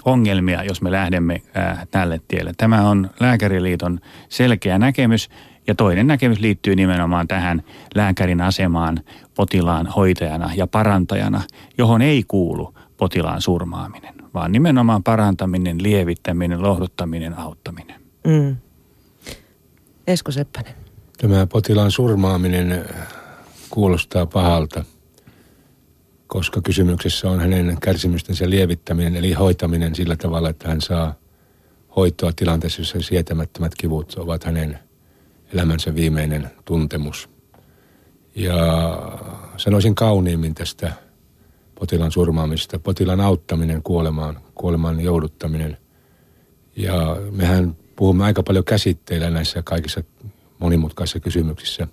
ongelmia, 0.05 0.65
jos 0.65 0.83
me 0.83 0.91
lähdemme 0.91 1.43
ää, 1.55 1.87
tälle 1.91 2.21
tielle. 2.29 2.53
Tämä 2.57 2.89
on 2.89 3.11
Lääkäriliiton 3.21 4.01
selkeä 4.29 4.79
näkemys 4.79 5.29
ja 5.67 5.75
toinen 5.75 6.07
näkemys 6.07 6.41
liittyy 6.41 6.77
nimenomaan 6.77 7.29
tähän 7.29 7.63
lääkärin 7.95 8.41
asemaan 8.41 9.01
potilaan 9.35 9.87
hoitajana 9.87 10.51
ja 10.55 10.67
parantajana, 10.67 11.43
johon 11.79 12.03
ei 12.03 12.25
kuulu 12.29 12.75
potilaan 12.97 13.41
surmaaminen, 13.41 14.15
vaan 14.35 14.53
nimenomaan 14.53 15.03
parantaminen, 15.03 15.83
lievittäminen, 15.83 16.63
lohduttaminen, 16.63 17.39
auttaminen. 17.39 18.01
Mm. 18.27 18.57
Esko 20.07 20.33
Seppänen. 20.33 20.75
Tämä 21.19 21.47
potilaan 21.47 21.91
surmaaminen 21.91 22.85
kuulostaa 23.71 24.27
pahalta, 24.27 24.85
koska 26.29 26.61
kysymyksessä 26.61 27.31
on 27.31 27.41
hänen 27.41 27.77
kärsimystensä 27.83 28.51
lievittäminen, 28.51 29.17
eli 29.17 29.33
hoitaminen 29.33 29.95
sillä 29.95 30.17
tavalla, 30.17 30.51
että 30.51 30.69
hän 30.69 30.81
saa 30.81 31.15
hoitoa 31.97 32.33
tilanteessa, 32.37 32.81
jossa 32.81 33.01
sietämättömät 33.01 33.75
kivut 33.75 34.15
ovat 34.15 34.45
hänen 34.45 34.79
elämänsä 35.53 35.95
viimeinen 35.95 36.51
tuntemus. 36.65 37.31
Ja 38.35 38.57
sanoisin 39.57 39.95
kauniimmin 39.95 40.55
tästä 40.55 40.93
potilaan 41.75 42.13
surmaamisesta, 42.13 42.79
potilaan 42.79 43.21
auttaminen 43.21 43.83
kuolemaan, 43.83 44.41
kuolemaan 44.55 45.01
jouduttaminen. 45.01 45.77
Ja 46.77 47.17
mehän 47.31 47.77
puhumme 47.97 48.25
aika 48.25 48.43
paljon 48.43 48.65
käsitteillä 48.65 49.31
näissä 49.31 49.63
kaikissa 49.63 50.05
monimutkaisissa 50.59 51.21
kysymyksissä. 51.21 51.89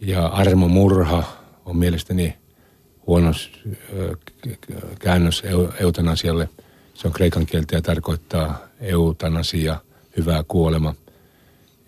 Ja 0.00 0.26
armomurha 0.26 1.24
on 1.64 1.76
mielestäni 1.76 2.36
huono 3.06 3.32
käännös 4.98 5.42
eutanasialle. 5.80 6.48
Se 6.94 7.06
on 7.06 7.12
kreikan 7.12 7.46
kieltä 7.46 7.76
ja 7.76 7.82
tarkoittaa 7.82 8.58
eutanasia, 8.80 9.80
hyvää 10.16 10.44
kuolema. 10.48 10.94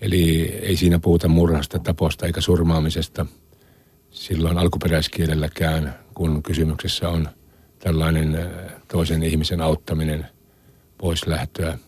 Eli 0.01 0.41
ei 0.63 0.77
siinä 0.77 0.99
puhuta 0.99 1.29
murhasta, 1.29 1.79
taposta 1.79 2.27
eikä 2.27 2.41
surmaamisesta 2.41 3.27
silloin 4.11 4.59
alkuperäiskielelläkään, 4.59 5.95
kun 6.15 6.43
kysymyksessä 6.43 7.09
on 7.09 7.29
tällainen 7.79 8.51
toisen 8.89 9.23
ihmisen 9.23 9.61
auttaminen 9.61 10.27
pois 10.99 11.27
lähtöä 11.27 11.79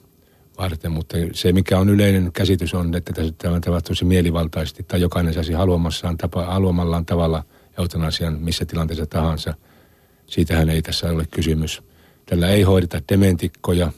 varten, 0.58 0.92
mutta 0.92 1.16
se 1.32 1.52
mikä 1.52 1.78
on 1.78 1.88
yleinen 1.88 2.32
käsitys 2.32 2.74
on, 2.74 2.94
että 2.94 3.12
tämä 3.38 3.60
tapahtuisi 3.60 4.04
mielivaltaisesti 4.04 4.82
tai 4.82 5.00
jokainen 5.00 5.34
saisi 5.34 5.52
haluamassaan 5.52 6.16
tapa, 6.16 6.44
haluamallaan 6.44 7.06
tavalla 7.06 7.44
eutanasian 7.78 8.38
missä 8.40 8.64
tilanteessa 8.64 9.06
tahansa. 9.06 9.54
Siitähän 10.26 10.68
ei 10.70 10.82
tässä 10.82 11.10
ole 11.10 11.26
kysymys. 11.30 11.82
Tällä 12.26 12.48
ei 12.48 12.62
hoideta 12.62 13.00
dementikkoja, 13.12 13.92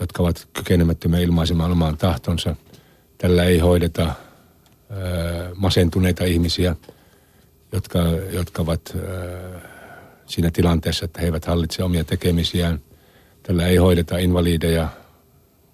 jotka 0.00 0.22
ovat 0.22 0.48
kykenemättömiä 0.52 1.20
ilmaisemaan 1.20 1.72
omaan 1.72 1.96
tahtonsa. 1.96 2.56
Tällä 3.18 3.44
ei 3.44 3.58
hoideta 3.58 4.02
ö, 4.02 5.54
masentuneita 5.54 6.24
ihmisiä, 6.24 6.76
jotka, 7.72 7.98
jotka 8.32 8.62
ovat 8.62 8.92
ö, 8.94 9.58
siinä 10.26 10.50
tilanteessa, 10.50 11.04
että 11.04 11.20
he 11.20 11.26
eivät 11.26 11.44
hallitse 11.44 11.82
omia 11.82 12.04
tekemisiään. 12.04 12.80
Tällä 13.42 13.66
ei 13.66 13.76
hoideta 13.76 14.18
invalideja, 14.18 14.88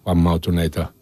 vammautuneita, 0.07 0.93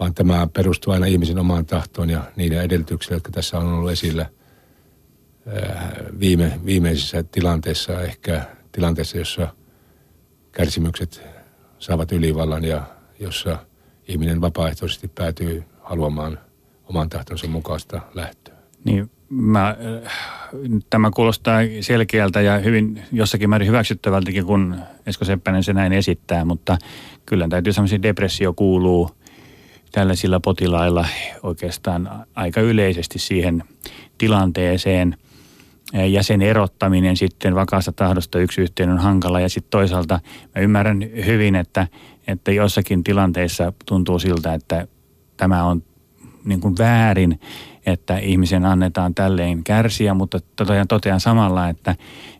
vaan 0.00 0.14
tämä 0.14 0.48
perustuu 0.52 0.92
aina 0.92 1.06
ihmisen 1.06 1.38
omaan 1.38 1.66
tahtoon 1.66 2.10
ja 2.10 2.22
niiden 2.36 2.62
edellytyksille, 2.62 3.16
jotka 3.16 3.30
tässä 3.30 3.58
on 3.58 3.66
ollut 3.66 3.90
esillä 3.90 4.26
viime, 6.20 6.60
viimeisissä 6.64 7.22
tilanteissa, 7.22 8.02
ehkä 8.02 8.42
tilanteessa, 8.72 9.18
jossa 9.18 9.48
kärsimykset 10.52 11.22
saavat 11.78 12.12
ylivallan 12.12 12.64
ja 12.64 12.82
jossa 13.20 13.58
ihminen 14.08 14.40
vapaaehtoisesti 14.40 15.08
päätyy 15.08 15.64
haluamaan 15.80 16.38
oman 16.84 17.08
tahtonsa 17.08 17.46
mukaista 17.46 18.00
lähtöä. 18.14 18.54
Niin, 18.84 19.10
mä, 19.28 19.76
tämä 20.90 21.10
kuulostaa 21.10 21.60
selkeältä 21.80 22.40
ja 22.40 22.58
hyvin 22.58 23.02
jossakin 23.12 23.50
määrin 23.50 23.68
hyväksyttävältäkin, 23.68 24.46
kun 24.46 24.80
Esko 25.06 25.24
Seppänen 25.24 25.64
se 25.64 25.72
näin 25.72 25.92
esittää, 25.92 26.44
mutta 26.44 26.78
kyllä 27.26 27.48
täytyy 27.48 27.72
sellaisia 27.72 28.02
depressio 28.02 28.52
kuuluu 28.52 29.10
tällaisilla 29.92 30.40
potilailla 30.40 31.08
oikeastaan 31.42 32.26
aika 32.34 32.60
yleisesti 32.60 33.18
siihen 33.18 33.64
tilanteeseen– 34.18 35.16
ja 35.92 36.22
sen 36.22 36.42
erottaminen 36.42 37.16
sitten 37.16 37.54
vakaasta 37.54 37.92
tahdosta 37.92 38.38
yksi 38.38 38.60
yhteen 38.60 38.90
on 38.90 38.98
hankala. 38.98 39.40
Ja 39.40 39.48
sitten 39.48 39.70
toisaalta 39.70 40.20
mä 40.54 40.62
ymmärrän 40.62 41.02
hyvin, 41.26 41.54
että, 41.54 41.86
että 42.26 42.52
jossakin 42.52 43.04
tilanteissa 43.04 43.72
tuntuu 43.86 44.18
siltä, 44.18 44.54
että 44.54 44.86
tämä 45.36 45.64
on 45.64 45.82
niin 46.44 46.60
kuin 46.60 46.74
väärin, 46.78 47.40
että 47.86 48.18
ihmisen 48.18 48.64
annetaan 48.64 49.14
tälleen 49.14 49.64
kärsiä, 49.64 50.14
mutta 50.14 50.40
totean, 50.56 50.88
totean 50.88 51.20
samalla, 51.20 51.68
että, 51.68 51.96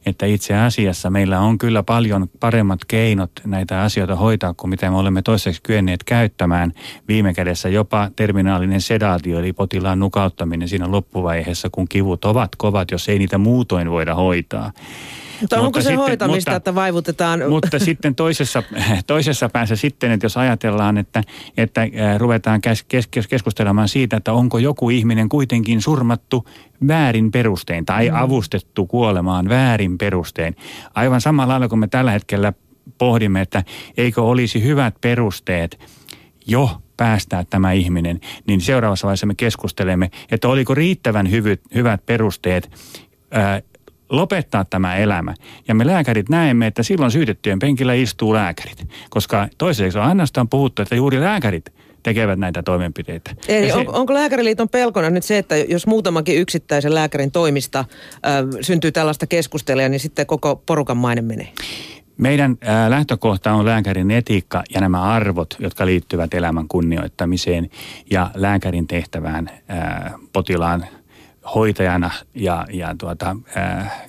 että 0.08 0.26
itse 0.26 0.54
asiassa 0.54 1.10
meillä 1.10 1.40
on 1.40 1.58
kyllä 1.58 1.82
paljon 1.82 2.28
paremmat 2.40 2.80
keinot 2.88 3.30
näitä 3.44 3.82
asioita 3.82 4.16
hoitaa 4.16 4.54
kuin 4.54 4.70
mitä 4.70 4.90
me 4.90 4.96
olemme 4.96 5.22
toiseksi 5.22 5.62
kyenneet 5.62 6.04
käyttämään. 6.04 6.72
Viime 7.08 7.34
kädessä 7.34 7.68
jopa 7.68 8.10
terminaalinen 8.16 8.80
sedaatio, 8.80 9.38
eli 9.38 9.52
potilaan 9.52 9.98
nukauttaminen 9.98 10.68
siinä 10.68 10.90
loppuvaiheessa, 10.90 11.68
kun 11.72 11.88
kivut 11.88 12.24
ovat 12.24 12.56
kovat, 12.56 12.90
jos 12.90 13.08
ei 13.08 13.18
niitä 13.18 13.38
muutoin 13.38 13.90
voida 13.90 14.14
hoitaa. 14.14 14.72
Mutta, 15.40 15.56
mutta 15.56 15.66
onko 15.66 15.80
se 15.80 15.82
sitten, 15.82 15.98
hoitamista, 15.98 16.50
mutta, 16.50 16.56
että 16.56 16.74
vaivutetaan? 16.74 17.40
Mutta 17.48 17.78
sitten 17.78 18.14
toisessa, 18.14 18.62
toisessa 19.06 19.48
päässä 19.48 19.76
sitten, 19.76 20.10
että 20.10 20.24
jos 20.24 20.36
ajatellaan, 20.36 20.98
että, 20.98 21.22
että 21.56 21.80
ruvetaan 22.18 22.60
kes, 22.60 22.84
kes, 22.88 23.26
keskustelemaan 23.28 23.88
siitä, 23.88 24.16
että 24.16 24.32
onko 24.32 24.58
joku 24.58 24.90
ihminen 24.90 25.28
kuitenkin 25.28 25.82
surmattu 25.82 26.44
väärin 26.88 27.30
perustein 27.30 27.86
tai 27.86 28.08
mm. 28.08 28.16
avustettu 28.16 28.86
kuolemaan 28.86 29.48
väärin 29.48 29.98
perustein. 29.98 30.56
Aivan 30.94 31.20
samalla 31.20 31.52
lailla 31.52 31.68
kuin 31.68 31.78
me 31.78 31.86
tällä 31.86 32.10
hetkellä 32.10 32.52
pohdimme, 32.98 33.40
että 33.40 33.64
eikö 33.96 34.22
olisi 34.22 34.62
hyvät 34.62 34.94
perusteet 35.00 35.80
jo 36.46 36.70
päästää 36.96 37.44
tämä 37.50 37.72
ihminen, 37.72 38.20
niin 38.46 38.60
seuraavassa 38.60 39.06
vaiheessa 39.06 39.26
me 39.26 39.34
keskustelemme, 39.34 40.10
että 40.30 40.48
oliko 40.48 40.74
riittävän 40.74 41.30
hyvyt, 41.30 41.60
hyvät 41.74 42.06
perusteet 42.06 42.70
ää, 43.30 43.62
lopettaa 44.10 44.64
tämä 44.64 44.96
elämä. 44.96 45.34
Ja 45.68 45.74
me 45.74 45.86
lääkärit 45.86 46.28
näemme, 46.28 46.66
että 46.66 46.82
silloin 46.82 47.10
syytettyjen 47.10 47.58
penkillä 47.58 47.94
istuu 47.94 48.34
lääkärit. 48.34 48.88
Koska 49.10 49.48
toiseksi 49.58 49.98
on 49.98 50.04
ainoastaan 50.04 50.48
puhuttu, 50.48 50.82
että 50.82 50.94
juuri 50.94 51.20
lääkärit 51.20 51.77
tekevät 52.02 52.38
näitä 52.38 52.62
toimenpiteitä. 52.62 53.30
Eli 53.48 53.66
se, 53.66 53.74
on, 53.74 53.94
onko 53.94 54.14
Lääkäriliiton 54.14 54.68
pelkona 54.68 55.10
nyt 55.10 55.24
se, 55.24 55.38
että 55.38 55.56
jos 55.56 55.86
muutamakin 55.86 56.38
yksittäisen 56.38 56.94
lääkärin 56.94 57.30
toimista 57.30 57.78
äh, 57.78 57.84
syntyy 58.60 58.92
tällaista 58.92 59.26
keskustelua, 59.26 59.88
niin 59.88 60.00
sitten 60.00 60.26
koko 60.26 60.62
porukan 60.66 60.96
maine 60.96 61.22
menee? 61.22 61.48
Meidän 62.16 62.56
lähtökohta 62.88 63.52
on 63.52 63.66
lääkärin 63.66 64.10
etiikka 64.10 64.64
ja 64.74 64.80
nämä 64.80 65.02
arvot, 65.02 65.56
jotka 65.58 65.86
liittyvät 65.86 66.34
elämän 66.34 66.68
kunnioittamiseen 66.68 67.70
ja 68.10 68.30
lääkärin 68.34 68.86
tehtävään 68.86 69.50
ää, 69.68 70.14
potilaan 70.32 70.86
hoitajana 71.54 72.10
ja, 72.34 72.66
ja 72.72 72.94
tuota, 72.98 73.36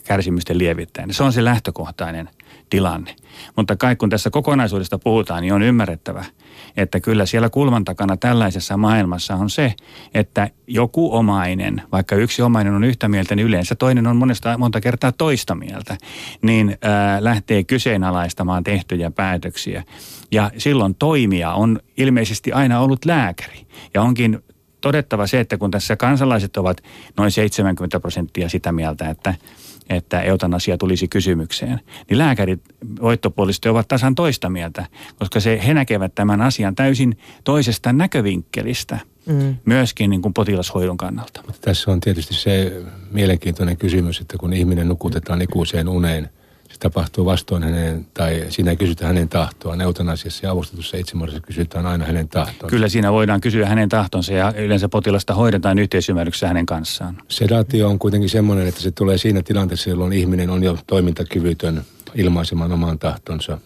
kärsimysten 0.03 0.57
lievittäjänä. 0.57 1.13
Se 1.13 1.23
on 1.23 1.33
se 1.33 1.43
lähtökohtainen 1.43 2.29
tilanne. 2.69 3.15
Mutta 3.55 3.75
kai 3.75 3.95
kun 3.95 4.09
tässä 4.09 4.29
kokonaisuudesta 4.29 4.99
puhutaan, 4.99 5.41
niin 5.41 5.53
on 5.53 5.61
ymmärrettävä, 5.61 6.25
että 6.77 6.99
kyllä 6.99 7.25
siellä 7.25 7.49
kulman 7.49 7.85
takana 7.85 8.17
tällaisessa 8.17 8.77
maailmassa 8.77 9.35
on 9.35 9.49
se, 9.49 9.73
että 10.13 10.49
joku 10.67 11.15
omainen, 11.15 11.81
vaikka 11.91 12.15
yksi 12.15 12.41
omainen 12.41 12.73
on 12.73 12.83
yhtä 12.83 13.07
mieltä, 13.07 13.35
niin 13.35 13.47
yleensä 13.47 13.75
toinen 13.75 14.07
on 14.07 14.15
monesta, 14.15 14.57
monta 14.57 14.81
kertaa 14.81 15.11
toista 15.11 15.55
mieltä, 15.55 15.97
niin 16.41 16.77
ää, 16.81 17.23
lähtee 17.23 17.63
kyseenalaistamaan 17.63 18.63
tehtyjä 18.63 19.11
päätöksiä. 19.11 19.83
Ja 20.31 20.51
silloin 20.57 20.95
toimija 20.95 21.53
on 21.53 21.79
ilmeisesti 21.97 22.51
aina 22.51 22.79
ollut 22.79 23.05
lääkäri. 23.05 23.67
Ja 23.93 24.01
onkin 24.01 24.39
todettava 24.81 25.27
se, 25.27 25.39
että 25.39 25.57
kun 25.57 25.71
tässä 25.71 25.95
kansalaiset 25.95 26.57
ovat 26.57 26.83
noin 27.17 27.31
70 27.31 27.99
prosenttia 27.99 28.49
sitä 28.49 28.71
mieltä, 28.71 29.09
että, 29.09 29.33
että 29.89 30.21
eutanasia 30.21 30.77
tulisi 30.77 31.07
kysymykseen, 31.07 31.79
niin 32.09 32.17
lääkärit 32.17 32.61
voittopuolisesti 33.01 33.69
ovat 33.69 33.87
tasan 33.87 34.15
toista 34.15 34.49
mieltä, 34.49 34.85
koska 35.19 35.39
se, 35.39 35.61
he 35.67 35.73
näkevät 35.73 36.15
tämän 36.15 36.41
asian 36.41 36.75
täysin 36.75 37.17
toisesta 37.43 37.93
näkövinkkelistä. 37.93 38.99
Mm. 39.25 39.55
Myöskin 39.65 40.09
niin 40.09 40.21
kuin 40.21 40.33
potilashoidon 40.33 40.97
kannalta. 40.97 41.41
Mutta 41.45 41.61
tässä 41.61 41.91
on 41.91 41.99
tietysti 41.99 42.33
se 42.33 42.83
mielenkiintoinen 43.11 43.77
kysymys, 43.77 44.21
että 44.21 44.37
kun 44.37 44.53
ihminen 44.53 44.87
nukutetaan 44.87 45.41
ikuiseen 45.41 45.89
uneen 45.89 46.29
se 46.79 46.83
tapahtuu 46.89 47.25
vastoin 47.25 47.63
hänen, 47.63 48.07
tai 48.13 48.45
siinä 48.49 48.71
ei 48.71 48.77
kysytä 48.77 49.07
hänen 49.07 49.29
tahtoaan. 49.29 49.81
Eutanasiassa 49.81 50.45
ja 50.45 50.51
avustetussa 50.51 50.97
itsemurhassa 50.97 51.41
kysytään 51.41 51.85
aina 51.85 52.05
hänen 52.05 52.29
tahtoon. 52.29 52.69
Kyllä 52.69 52.89
siinä 52.89 53.11
voidaan 53.11 53.41
kysyä 53.41 53.65
hänen 53.65 53.89
tahtonsa 53.89 54.33
ja 54.33 54.53
yleensä 54.57 54.89
potilasta 54.89 55.33
hoidetaan 55.33 55.79
yhteisymmärryksessä 55.79 56.47
hänen 56.47 56.65
kanssaan. 56.65 57.17
Sedaatio 57.27 57.89
on 57.89 57.99
kuitenkin 57.99 58.29
semmoinen, 58.29 58.67
että 58.67 58.81
se 58.81 58.91
tulee 58.91 59.17
siinä 59.17 59.41
tilanteessa, 59.41 59.89
jolloin 59.89 60.13
ihminen 60.13 60.49
on 60.49 60.63
jo 60.63 60.77
toimintakyvytön 60.87 61.81
ilmaisemaan 62.15 62.71
oman 62.71 62.99
tahtonsa. 62.99 63.57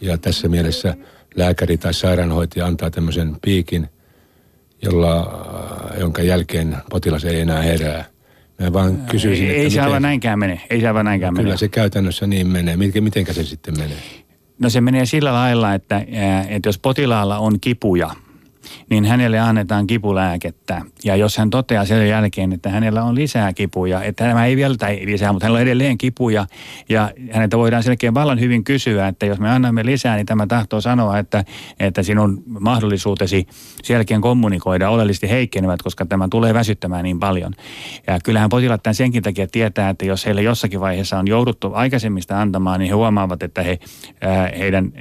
Ja 0.00 0.18
tässä 0.18 0.48
mielessä 0.48 0.96
lääkäri 1.36 1.78
tai 1.78 1.94
sairaanhoitaja 1.94 2.66
antaa 2.66 2.90
tämmöisen 2.90 3.36
piikin, 3.42 3.88
jolla, 4.82 5.44
jonka 5.98 6.22
jälkeen 6.22 6.76
potilas 6.90 7.24
ei 7.24 7.40
enää 7.40 7.62
herää. 7.62 8.04
Vaan 8.72 8.96
kysyisin, 9.10 9.44
ei, 9.44 9.50
että 9.50 9.62
ei 9.62 9.70
se 9.70 9.80
aivan 9.80 10.02
näinkään 10.02 10.38
mene. 10.38 10.60
Ei 10.70 10.80
se 10.80 10.88
aivan 10.88 11.04
näinkään 11.04 11.34
Kyllä 11.34 11.46
mene. 11.46 11.56
se 11.56 11.68
käytännössä 11.68 12.26
niin 12.26 12.48
menee. 12.48 12.76
Miten, 12.76 13.04
mitenkä 13.04 13.32
se 13.32 13.44
sitten 13.44 13.78
menee? 13.78 13.96
No 14.58 14.70
se 14.70 14.80
menee 14.80 15.06
sillä 15.06 15.32
lailla, 15.32 15.74
että, 15.74 16.04
että 16.48 16.68
jos 16.68 16.78
potilaalla 16.78 17.38
on 17.38 17.60
kipuja, 17.60 18.10
niin 18.90 19.04
hänelle 19.04 19.38
annetaan 19.38 19.86
kipulääkettä. 19.86 20.82
Ja 21.04 21.16
jos 21.16 21.38
hän 21.38 21.50
toteaa 21.50 21.84
sen 21.84 22.08
jälkeen, 22.08 22.52
että 22.52 22.68
hänellä 22.68 23.02
on 23.02 23.14
lisää 23.14 23.52
kipuja, 23.52 24.02
että 24.02 24.24
tämä 24.24 24.46
ei 24.46 24.56
vielä 24.56 24.76
tai 24.76 25.00
lisää, 25.04 25.32
mutta 25.32 25.46
hänellä 25.46 25.56
on 25.56 25.62
edelleen 25.62 25.98
kipuja, 25.98 26.46
ja 26.88 27.10
häneltä 27.32 27.58
voidaan 27.58 27.82
selkeän 27.82 28.14
vallan 28.14 28.40
hyvin 28.40 28.64
kysyä, 28.64 29.08
että 29.08 29.26
jos 29.26 29.38
me 29.38 29.50
annamme 29.50 29.86
lisää, 29.86 30.16
niin 30.16 30.26
tämä 30.26 30.46
tahtoo 30.46 30.80
sanoa, 30.80 31.18
että, 31.18 31.44
että 31.80 32.02
sinun 32.02 32.42
mahdollisuutesi 32.60 33.46
sen 33.82 33.94
jälkeen 33.94 34.20
kommunikoida 34.20 34.90
oleellisesti 34.90 35.30
heikkenevät, 35.30 35.82
koska 35.82 36.06
tämä 36.06 36.28
tulee 36.30 36.54
väsyttämään 36.54 37.04
niin 37.04 37.20
paljon. 37.20 37.52
Ja 38.06 38.18
kyllähän 38.24 38.50
potilaat 38.50 38.82
tämän 38.82 38.94
senkin 38.94 39.22
takia 39.22 39.46
tietää, 39.46 39.90
että 39.90 40.04
jos 40.04 40.26
heille 40.26 40.42
jossakin 40.42 40.80
vaiheessa 40.80 41.18
on 41.18 41.28
jouduttu 41.28 41.70
aikaisemmista 41.74 42.40
antamaan, 42.40 42.80
niin 42.80 42.88
he 42.88 42.94
huomaavat, 42.94 43.42
että 43.42 43.62
he, 43.62 43.78
heidän 44.58 44.92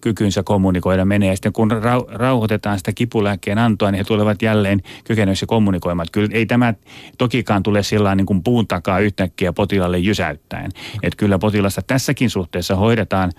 kykynsä 0.00 0.42
kommunikoida 0.42 1.04
menee. 1.04 1.28
Ja 1.28 1.36
sitten 1.36 1.52
kun 1.52 1.70
rau, 1.70 2.04
rauhoitetaan 2.08 2.78
sitä 2.78 2.91
kipulääkkeen 2.94 3.58
antoa, 3.58 3.90
niin 3.90 3.98
he 3.98 4.04
tulevat 4.04 4.42
jälleen 4.42 4.82
kykeneväksi 5.04 5.46
kommunikoimaan. 5.46 6.06
Kyllä 6.12 6.28
ei 6.32 6.46
tämä 6.46 6.74
tokikaan 7.18 7.62
tule 7.62 7.82
sillä 7.82 8.14
niin 8.14 8.26
kuin 8.26 8.42
puun 8.42 8.66
takaa 8.66 8.98
yhtäkkiä 8.98 9.52
potilaalle 9.52 9.98
jysäyttäen. 9.98 10.70
Että 11.02 11.16
kyllä 11.16 11.38
potilasta 11.38 11.82
tässäkin 11.82 12.30
suhteessa 12.30 12.76
hoidetaan, 12.76 13.32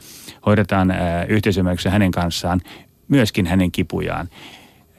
hoidetaan 0.45 0.91
ää, 0.91 1.25
yhteisymmärryksessä 1.25 1.89
hänen 1.89 2.11
kanssaan 2.11 2.61
myöskin 3.07 3.45
hänen 3.47 3.71
kipujaan. 3.71 4.29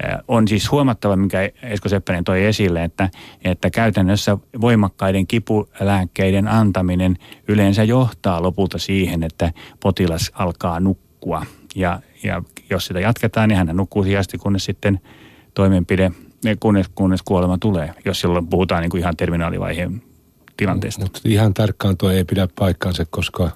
Ää, 0.03 0.23
On 0.29 0.49
siis 0.49 0.71
huomattava, 0.71 1.17
minkä 1.17 1.51
Esko 1.63 1.89
Seppänen 1.89 2.25
toi 2.25 2.45
esille, 2.45 2.85
että, 2.85 3.11
että 3.45 3.71
käytännössä 3.71 4.39
voimakkaiden 4.61 5.27
kipulääkkeiden 5.27 6.49
antaminen 6.49 7.17
yleensä 7.49 7.85
johtaa 7.85 8.43
lopulta 8.43 8.79
siihen, 8.79 9.23
että 9.23 9.53
potilas 9.81 10.31
alkaa 10.35 10.81
nukkua. 10.81 11.47
Ja, 11.75 12.01
ja 12.23 12.43
jos 12.71 12.87
sitä 12.87 13.01
jatketaan, 13.01 13.49
niin 13.49 13.57
hän 13.57 13.77
nukkuu 13.77 14.03
siihen 14.03 14.21
asti, 14.21 14.39
kunnes 14.39 14.65
sitten 14.65 15.01
toimenpide, 15.55 16.13
kunnes, 16.61 16.87
kunnes 16.95 17.23
kuolema 17.23 17.59
tulee, 17.59 17.95
jos 18.05 18.21
silloin 18.21 18.47
puhutaan 18.47 18.83
niin 18.83 18.91
kuin 18.91 19.01
ihan 19.01 19.17
terminaalivaiheen 19.17 20.03
tilanteesta. 20.57 21.03
Mutta 21.03 21.21
ihan 21.25 21.55
tarkkaan 21.55 21.97
tuo 21.97 22.11
ei 22.11 22.25
pidä 22.25 22.49
paikkaansa, 22.59 23.05
koska 23.11 23.51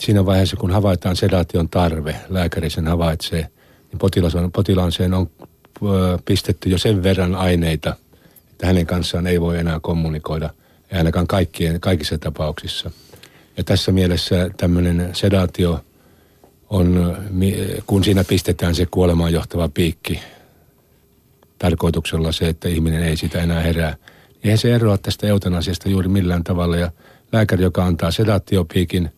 siinä 0.00 0.26
vaiheessa, 0.26 0.56
kun 0.56 0.70
havaitaan 0.70 1.16
sedaation 1.16 1.68
tarve, 1.68 2.16
lääkäri 2.28 2.70
sen 2.70 2.86
havaitsee, 2.86 3.40
niin 3.90 3.98
potilas 3.98 4.34
on, 4.34 4.52
potilaaseen 4.52 5.14
on 5.14 5.30
pistetty 6.24 6.68
jo 6.68 6.78
sen 6.78 7.02
verran 7.02 7.34
aineita, 7.34 7.96
että 8.50 8.66
hänen 8.66 8.86
kanssaan 8.86 9.26
ei 9.26 9.40
voi 9.40 9.58
enää 9.58 9.80
kommunikoida, 9.80 10.50
ainakaan 10.92 11.26
kaikkien, 11.26 11.80
kaikissa 11.80 12.18
tapauksissa. 12.18 12.90
Ja 13.56 13.64
tässä 13.64 13.92
mielessä 13.92 14.50
tämmöinen 14.56 15.10
sedaatio 15.12 15.84
on, 16.74 17.16
kun 17.86 18.04
siinä 18.04 18.24
pistetään 18.24 18.74
se 18.74 18.86
kuolemaan 18.90 19.32
johtava 19.32 19.68
piikki, 19.68 20.20
tarkoituksella 21.58 22.32
se, 22.32 22.48
että 22.48 22.68
ihminen 22.68 23.02
ei 23.02 23.16
sitä 23.16 23.42
enää 23.42 23.60
herää. 23.60 23.96
Eihän 24.44 24.58
se 24.58 24.74
eroa 24.74 24.98
tästä 24.98 25.26
eutanasiasta 25.26 25.88
juuri 25.88 26.08
millään 26.08 26.44
tavalla. 26.44 26.76
Ja 26.76 26.90
lääkäri, 27.32 27.62
joka 27.62 27.84
antaa 27.84 28.10
sedaatiopiikin, 28.10 29.10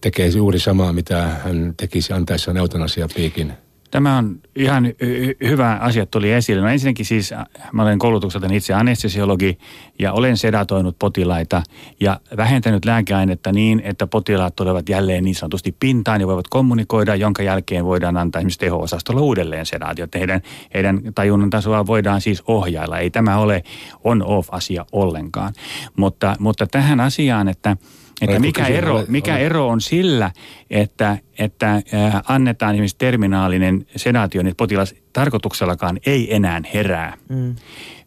tekee 0.00 0.28
juuri 0.28 0.58
samaa, 0.58 0.92
mitä 0.92 1.22
hän 1.22 1.74
tekisi 1.76 2.12
antaessaan 2.12 2.56
eutanasiapiikin. 2.56 3.52
Tämä 3.90 4.18
on 4.18 4.40
ihan 4.56 4.86
hy- 4.86 5.48
hyvä 5.48 5.78
asia 5.80 6.06
tuli 6.06 6.32
esille. 6.32 6.62
No 6.62 6.68
ensinnäkin 6.68 7.06
siis 7.06 7.32
äh, 7.32 7.46
mä 7.72 7.82
olen 7.82 7.98
koulutukselta 7.98 8.48
itse 8.52 8.74
anestesiologi 8.74 9.58
ja 9.98 10.12
olen 10.12 10.36
sedatoinut 10.36 10.98
potilaita 10.98 11.62
ja 12.00 12.20
vähentänyt 12.36 12.84
lääkeainetta 12.84 13.52
niin, 13.52 13.82
että 13.84 14.06
potilaat 14.06 14.56
tulevat 14.56 14.88
jälleen 14.88 15.24
niin 15.24 15.34
sanotusti 15.34 15.76
pintaan 15.80 16.20
ja 16.20 16.26
voivat 16.26 16.48
kommunikoida, 16.48 17.14
jonka 17.14 17.42
jälkeen 17.42 17.84
voidaan 17.84 18.16
antaa 18.16 18.40
esimerkiksi 18.40 18.58
teho-osastolla 18.58 19.20
uudelleen 19.20 19.66
sedaatio. 19.66 20.06
Heidän, 20.14 20.40
heidän 20.74 21.00
tajunnan 21.14 21.50
tasoa 21.50 21.86
voidaan 21.86 22.20
siis 22.20 22.42
ohjailla. 22.46 22.98
Ei 22.98 23.10
tämä 23.10 23.38
ole 23.38 23.64
on-off-asia 24.04 24.86
ollenkaan. 24.92 25.52
Mutta, 25.96 26.36
mutta 26.38 26.66
tähän 26.66 27.00
asiaan, 27.00 27.48
että 27.48 27.76
että 28.20 28.38
mikä 28.38 28.66
ero, 28.66 28.94
Ole- 28.94 29.04
mikä 29.08 29.32
ole- 29.32 29.46
ero 29.46 29.68
on 29.68 29.80
sillä, 29.80 30.30
että, 30.70 31.18
että 31.38 31.74
äh, 31.74 31.82
annetaan 32.28 32.74
esimerkiksi 32.74 32.96
terminaalinen 32.98 33.86
sedaatio, 33.96 34.42
niin 34.42 34.56
potilas 34.56 34.94
tarkoituksellakaan 35.12 35.98
ei 36.06 36.34
enää 36.34 36.60
herää. 36.74 37.16
Mm. 37.28 37.56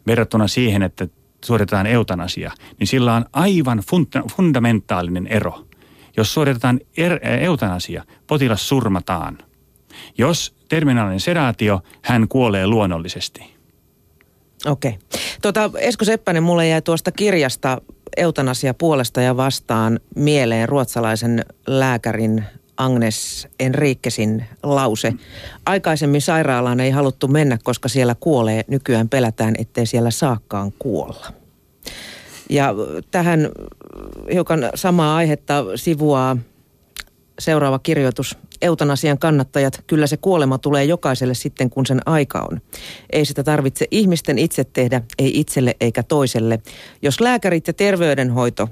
Verrattuna 0.08 0.48
siihen, 0.48 0.84
että 0.84 1.08
suoritetaan 1.46 1.88
eutanasia, 1.88 2.52
niin 2.80 2.88
sillä 2.88 3.14
on 3.14 3.26
aivan 3.34 3.80
funda- 3.80 4.34
fundamentaalinen 4.36 5.28
ero. 5.28 5.66
Jos 6.18 6.34
suoritetaan 6.34 6.80
er, 6.98 7.20
eutanasia, 7.24 8.04
potilas 8.28 8.70
surmataan. 8.70 9.38
Jos 10.18 10.56
terminaalinen 10.70 11.20
sedaatio, 11.20 11.82
hän 12.02 12.28
kuolee 12.28 12.68
luonnollisesti. 12.68 13.60
Okei. 14.66 14.98
Tota, 15.42 15.72
Esko 15.80 16.06
Seppänen, 16.06 16.44
mulle 16.44 16.68
jäi 16.68 16.82
tuosta 16.82 17.12
kirjasta 17.12 17.82
eutanasia 18.18 18.74
puolesta 18.74 19.22
ja 19.22 19.38
vastaan 19.38 20.00
mieleen 20.16 20.70
ruotsalaisen 20.70 21.46
lääkärin 21.68 22.44
Agnes 22.78 23.48
Enriquesin 23.60 24.46
lause. 24.64 25.14
Aikaisemmin 25.66 26.22
sairaalaan 26.22 26.80
ei 26.80 26.92
haluttu 26.92 27.28
mennä, 27.28 27.58
koska 27.64 27.90
siellä 27.90 28.16
kuolee. 28.20 28.64
Nykyään 28.68 29.10
pelätään, 29.10 29.56
ettei 29.58 29.86
siellä 29.86 30.12
saakkaan 30.12 30.72
kuolla. 30.80 31.34
Ja 32.50 32.76
tähän 33.12 33.50
hiukan 34.34 34.70
samaa 34.76 35.16
aihetta 35.16 35.66
sivuaa 35.76 36.38
seuraava 37.40 37.80
kirjoitus. 37.80 38.38
Eutanasian 38.62 39.20
kannattajat, 39.20 39.84
kyllä 39.88 40.08
se 40.08 40.18
kuolema 40.18 40.58
tulee 40.58 40.86
jokaiselle 40.86 41.34
sitten, 41.34 41.70
kun 41.70 41.86
sen 41.86 42.02
aika 42.06 42.48
on. 42.52 42.62
Ei 43.10 43.26
sitä 43.26 43.44
tarvitse 43.44 43.86
ihmisten 43.92 44.40
itse 44.40 44.64
tehdä, 44.64 45.02
ei 45.20 45.40
itselle 45.40 45.76
eikä 45.82 46.04
toiselle. 46.04 46.60
Jos 47.02 47.22
lääkärit 47.22 47.68
ja 47.68 47.74
terveydenhoito, 47.74 48.70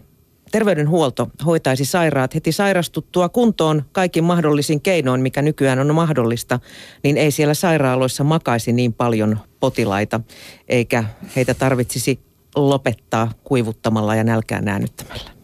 terveydenhuolto 0.52 1.30
hoitaisi 1.46 1.86
sairaat 1.86 2.36
heti 2.36 2.52
sairastuttua 2.52 3.30
kuntoon 3.30 3.84
kaikin 3.92 4.24
mahdollisin 4.24 4.82
keinoin, 4.82 5.22
mikä 5.22 5.42
nykyään 5.42 5.80
on 5.80 5.96
mahdollista, 5.96 6.60
niin 7.04 7.18
ei 7.18 7.32
siellä 7.32 7.54
sairaaloissa 7.54 8.24
makaisi 8.24 8.72
niin 8.72 8.94
paljon 8.94 9.40
potilaita, 9.60 10.22
eikä 10.68 11.04
heitä 11.36 11.54
tarvitsisi 11.54 12.20
lopettaa 12.56 13.32
kuivuttamalla 13.44 14.16
ja 14.16 14.24
nälkään 14.24 14.66
näännyttämällä. 14.66 15.37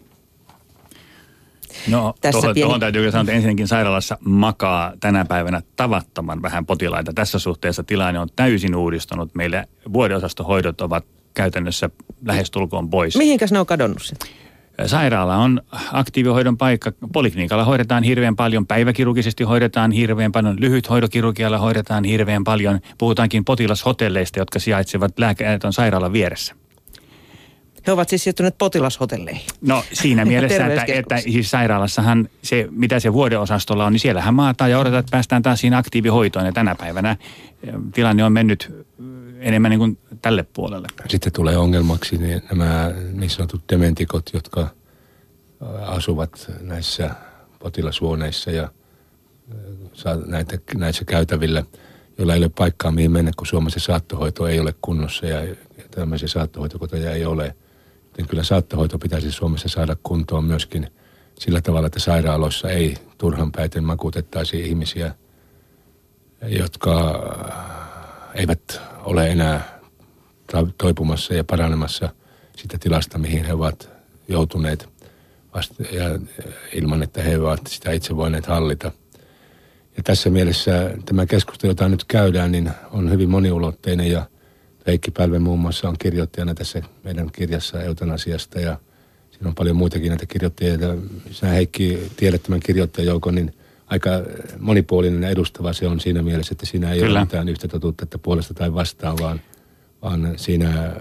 No, 1.87 2.13
Tässä 2.21 2.39
tuohon, 2.41 2.53
pieni- 2.53 2.65
tuohon 2.65 2.79
täytyy 2.79 3.11
sanoa, 3.11 3.21
että 3.21 3.31
ensinnäkin 3.31 3.67
sairaalassa 3.67 4.17
makaa 4.25 4.93
tänä 4.99 5.25
päivänä 5.25 5.61
tavattoman 5.75 6.41
vähän 6.41 6.65
potilaita. 6.65 7.13
Tässä 7.13 7.39
suhteessa 7.39 7.83
tilanne 7.83 8.19
on 8.19 8.29
täysin 8.35 8.75
uudistunut. 8.75 9.35
Meillä 9.35 9.65
vuodeosastohoidot 9.93 10.81
ovat 10.81 11.05
käytännössä 11.33 11.89
lähestulkoon 12.25 12.89
pois. 12.89 13.17
Mihinkäs 13.17 13.51
ne 13.51 13.59
on 13.59 13.65
kadonnut 13.65 14.01
sitten? 14.01 14.29
Sairaala 14.85 15.35
on 15.35 15.61
aktiivihoidon 15.91 16.57
paikka. 16.57 16.91
Poliklinikalla 17.13 17.65
hoidetaan 17.65 18.03
hirveän 18.03 18.35
paljon, 18.35 18.67
päiväkirurgisesti 18.67 19.43
hoidetaan 19.43 19.91
hirveän 19.91 20.31
paljon, 20.31 20.55
lyhythoidokirurgialla 20.59 21.57
hoidetaan 21.57 22.03
hirveän 22.03 22.43
paljon. 22.43 22.79
Puhutaankin 22.97 23.45
potilashotelleista, 23.45 24.39
jotka 24.39 24.59
sijaitsevat 24.59 25.19
lääkäritön 25.19 25.73
sairaalan 25.73 26.13
vieressä. 26.13 26.55
He 27.87 27.91
ovat 27.91 28.09
siis 28.09 28.23
siirtyneet 28.23 28.57
potilashotelleihin. 28.57 29.41
No 29.61 29.83
siinä 29.93 30.25
mielessä, 30.31 30.67
että, 30.67 30.85
että 30.87 31.17
siis 31.17 31.51
sairaalassahan 31.51 32.29
se, 32.41 32.67
mitä 32.71 32.99
se 32.99 33.13
vuodeosastolla 33.13 33.85
on, 33.85 33.93
niin 33.93 33.99
siellähän 33.99 34.33
maataan 34.33 34.71
ja 34.71 34.79
odotetaan, 34.79 34.99
että 34.99 35.11
päästään 35.11 35.41
taas 35.41 35.59
siinä 35.59 35.77
aktiivihoitoon. 35.77 36.45
Ja 36.45 36.51
tänä 36.51 36.75
päivänä 36.75 37.11
eh, 37.11 37.73
tilanne 37.93 38.23
on 38.23 38.33
mennyt 38.33 38.71
eh, 38.71 39.47
enemmän 39.47 39.69
niin 39.69 39.79
kuin 39.79 39.97
tälle 40.21 40.45
puolelle. 40.53 40.87
Sitten 41.09 41.33
tulee 41.33 41.57
ongelmaksi 41.57 42.17
niin 42.17 42.41
nämä 42.49 42.91
niin 43.13 43.29
sanotut 43.29 43.61
dementikot, 43.69 44.29
jotka 44.33 44.61
ä, 44.61 44.69
asuvat 45.85 46.51
näissä 46.61 47.09
potilashuoneissa 47.59 48.51
ja 48.51 48.69
näitä, 50.25 50.57
näissä 50.75 51.05
käytävillä, 51.05 51.63
joilla 52.17 52.33
ei 52.33 52.39
ole 52.39 52.49
paikkaa 52.57 52.91
mihin 52.91 53.11
mennä, 53.11 53.31
kun 53.37 53.47
Suomessa 53.47 53.79
saattohoito 53.79 54.47
ei 54.47 54.59
ole 54.59 54.73
kunnossa 54.81 55.25
ja, 55.25 55.43
ja 55.43 55.55
tämmöisiä 55.91 56.27
saattohoitokoteja 56.27 57.11
ei 57.11 57.25
ole. 57.25 57.55
Niin 58.17 58.27
kyllä 58.27 58.43
saattohoito 58.43 58.99
pitäisi 58.99 59.31
Suomessa 59.31 59.69
saada 59.69 59.95
kuntoon 60.03 60.43
myöskin 60.45 60.87
sillä 61.39 61.61
tavalla, 61.61 61.87
että 61.87 61.99
sairaaloissa 61.99 62.69
ei 62.69 62.95
turhan 63.17 63.51
päiten 63.51 63.83
makuutettaisi 63.83 64.59
ihmisiä, 64.59 65.15
jotka 66.41 67.13
eivät 68.33 68.81
ole 69.03 69.27
enää 69.27 69.79
toipumassa 70.77 71.33
ja 71.33 71.43
paranemassa 71.43 72.09
sitä 72.57 72.77
tilasta, 72.77 73.17
mihin 73.17 73.45
he 73.45 73.53
ovat 73.53 73.89
joutuneet 74.27 74.89
vasta, 75.55 75.83
ja 75.91 76.19
ilman, 76.73 77.03
että 77.03 77.21
he 77.21 77.39
ovat 77.39 77.67
sitä 77.67 77.91
itse 77.91 78.15
voineet 78.15 78.45
hallita. 78.45 78.91
Ja 79.97 80.03
tässä 80.03 80.29
mielessä 80.29 80.91
tämä 81.05 81.25
keskustelu, 81.25 81.71
jota 81.71 81.89
nyt 81.89 82.03
käydään, 82.03 82.51
niin 82.51 82.71
on 82.91 83.11
hyvin 83.11 83.29
moniulotteinen 83.29 84.11
ja 84.11 84.25
Heikki 84.87 85.11
Pälve 85.11 85.39
muun 85.39 85.59
muassa 85.59 85.89
on 85.89 85.95
kirjoittajana 85.99 86.53
tässä 86.53 86.81
meidän 87.03 87.29
kirjassa 87.31 87.81
eutanasiasta 87.81 88.59
ja 88.59 88.77
siinä 89.31 89.47
on 89.49 89.55
paljon 89.55 89.75
muitakin 89.75 90.09
näitä 90.09 90.25
kirjoittajia. 90.25 90.77
Sinä 91.31 91.51
Heikki 91.51 92.11
tiedät 92.15 92.43
tämän 92.43 92.59
kirjoittajajoukon, 92.59 93.35
niin 93.35 93.53
aika 93.87 94.09
monipuolinen 94.59 95.23
edustava 95.23 95.73
se 95.73 95.87
on 95.87 95.99
siinä 95.99 96.21
mielessä, 96.21 96.53
että 96.53 96.65
siinä 96.65 96.91
ei 96.91 96.99
Kyllä. 96.99 97.19
ole 97.19 97.25
mitään 97.25 97.49
yhtä 97.49 97.67
totuutta, 97.67 98.03
että 98.03 98.17
puolesta 98.17 98.53
tai 98.53 98.73
vastaan, 98.73 99.17
vaan, 99.21 99.41
vaan 100.01 100.33
siinä 100.35 100.93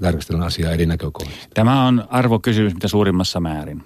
tarkastellaan 0.00 0.46
asiaa 0.46 0.72
eri 0.72 0.86
näkökohdista. 0.86 1.48
Tämä 1.54 1.86
on 1.86 2.04
arvokysymys 2.10 2.74
mitä 2.74 2.88
suurimmassa 2.88 3.40
määrin. 3.40 3.82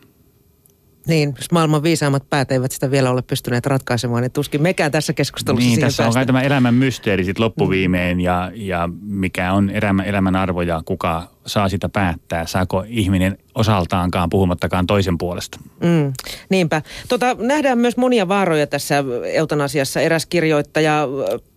Niin, 1.09 1.35
jos 1.39 1.51
maailman 1.51 1.83
viisaammat 1.83 2.31
päät 2.31 2.53
eivät 2.53 2.73
sitä 2.73 2.91
vielä 2.91 3.11
ole 3.11 3.23
pystyneet 3.23 3.67
ratkaisemaan, 3.67 4.23
niin 4.23 4.33
tuskin 4.33 4.63
mekään 4.63 4.93
tässä 4.93 5.13
keskustelussa 5.13 5.69
Niin, 5.69 5.81
tässä 5.81 6.03
päästä. 6.03 6.21
on 6.21 6.27
tämä 6.27 6.43
elämän 6.43 6.75
mysteeri 6.75 7.25
sitten 7.25 7.45
loppuviimeen 7.45 8.21
ja, 8.21 8.51
ja 8.55 8.89
mikä 9.03 9.53
on 9.53 9.71
elämän, 9.71 10.07
elämän 10.07 10.37
arvo 10.37 10.63
ja 10.63 10.83
kuka 10.85 11.29
saa 11.47 11.69
sitä 11.69 11.89
päättää. 11.89 12.47
Saako 12.47 12.85
ihminen 12.89 13.39
osaltaankaan 13.55 14.31
puhumattakaan 14.31 14.87
toisen 14.87 15.19
puolesta? 15.19 15.59
Mm, 15.81 16.13
niinpä. 16.51 16.83
Tota, 17.09 17.37
nähdään 17.39 17.79
myös 17.79 17.97
monia 17.97 18.29
vaaroja 18.29 18.67
tässä 18.67 19.05
eutanasiassa. 19.33 20.01
Eräs 20.01 20.27
kirjoittaja 20.27 21.09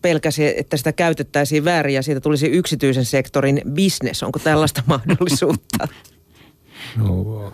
pelkäsi, 0.01 0.59
että 0.59 0.77
sitä 0.77 0.91
käytettäisiin 0.93 1.65
väärin 1.65 1.95
ja 1.95 2.03
siitä 2.03 2.21
tulisi 2.21 2.47
yksityisen 2.47 3.05
sektorin 3.05 3.61
bisnes. 3.71 4.23
Onko 4.23 4.39
tällaista 4.39 4.83
mahdollisuutta? 4.97 5.87
No, 6.97 7.53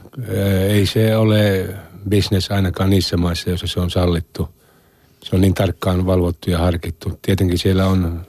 ei 0.67 0.85
se 0.85 1.17
ole 1.17 1.69
bisnes 2.09 2.51
ainakaan 2.51 2.89
niissä 2.89 3.17
maissa, 3.17 3.49
joissa 3.49 3.67
se 3.67 3.79
on 3.79 3.91
sallittu. 3.91 4.49
Se 5.23 5.35
on 5.35 5.41
niin 5.41 5.53
tarkkaan 5.53 6.05
valvottu 6.05 6.49
ja 6.49 6.57
harkittu. 6.57 7.19
Tietenkin 7.21 7.57
siellä 7.57 7.87
on, 7.87 8.25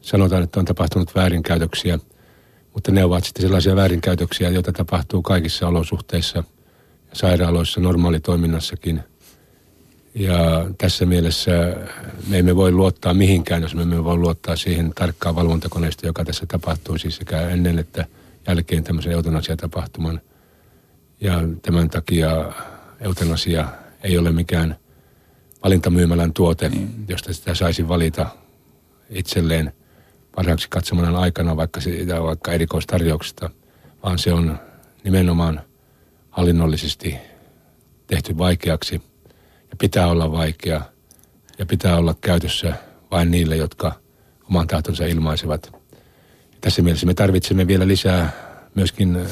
sanotaan, 0.00 0.42
että 0.42 0.60
on 0.60 0.66
tapahtunut 0.66 1.14
väärinkäytöksiä, 1.14 1.98
mutta 2.74 2.92
ne 2.92 3.04
ovat 3.04 3.24
sitten 3.24 3.42
sellaisia 3.42 3.76
väärinkäytöksiä, 3.76 4.48
joita 4.48 4.72
tapahtuu 4.72 5.22
kaikissa 5.22 5.68
olosuhteissa, 5.68 6.44
sairaaloissa, 7.12 7.80
normaalitoiminnassakin. 7.80 9.00
Ja 10.14 10.66
tässä 10.78 11.06
mielessä 11.06 11.76
me 12.28 12.38
emme 12.38 12.56
voi 12.56 12.72
luottaa 12.72 13.14
mihinkään, 13.14 13.62
jos 13.62 13.74
me 13.74 13.82
emme 13.82 14.04
voi 14.04 14.16
luottaa 14.16 14.56
siihen 14.56 14.92
tarkkaan 14.94 15.34
valvontakoneesta, 15.34 16.06
joka 16.06 16.24
tässä 16.24 16.46
tapahtuu 16.46 16.98
siis 16.98 17.16
sekä 17.16 17.40
ennen 17.40 17.78
että– 17.78 18.06
jälkeen 18.46 18.84
tämmöisen 18.84 19.12
eutanasiatapahtuman. 19.12 20.20
Ja 21.20 21.40
tämän 21.62 21.90
takia 21.90 22.52
eutanasia 23.00 23.68
ei 24.02 24.18
ole 24.18 24.32
mikään 24.32 24.76
valintamyymälän 25.64 26.32
tuote, 26.32 26.68
niin. 26.68 27.04
josta 27.08 27.32
sitä 27.32 27.54
saisi 27.54 27.88
valita 27.88 28.26
itselleen 29.10 29.72
parhaaksi 30.36 30.68
katsomanan 30.70 31.16
aikana 31.16 31.56
vaikka, 31.56 31.80
siitä, 31.80 32.22
vaikka 32.22 32.52
erikoistarjouksesta, 32.52 33.50
vaan 34.02 34.18
se 34.18 34.32
on 34.32 34.58
nimenomaan 35.04 35.60
hallinnollisesti 36.30 37.16
tehty 38.06 38.38
vaikeaksi 38.38 39.02
ja 39.70 39.76
pitää 39.78 40.06
olla 40.06 40.32
vaikea 40.32 40.80
ja 41.58 41.66
pitää 41.66 41.96
olla 41.96 42.14
käytössä 42.20 42.74
vain 43.10 43.30
niille, 43.30 43.56
jotka 43.56 43.92
oman 44.48 44.66
tahtonsa 44.66 45.04
ilmaisevat 45.06 45.75
tässä 46.60 46.82
mielessä 46.82 47.06
me 47.06 47.14
tarvitsemme 47.14 47.66
vielä 47.66 47.88
lisää 47.88 48.32
myöskin 48.74 49.16
äh, 49.16 49.26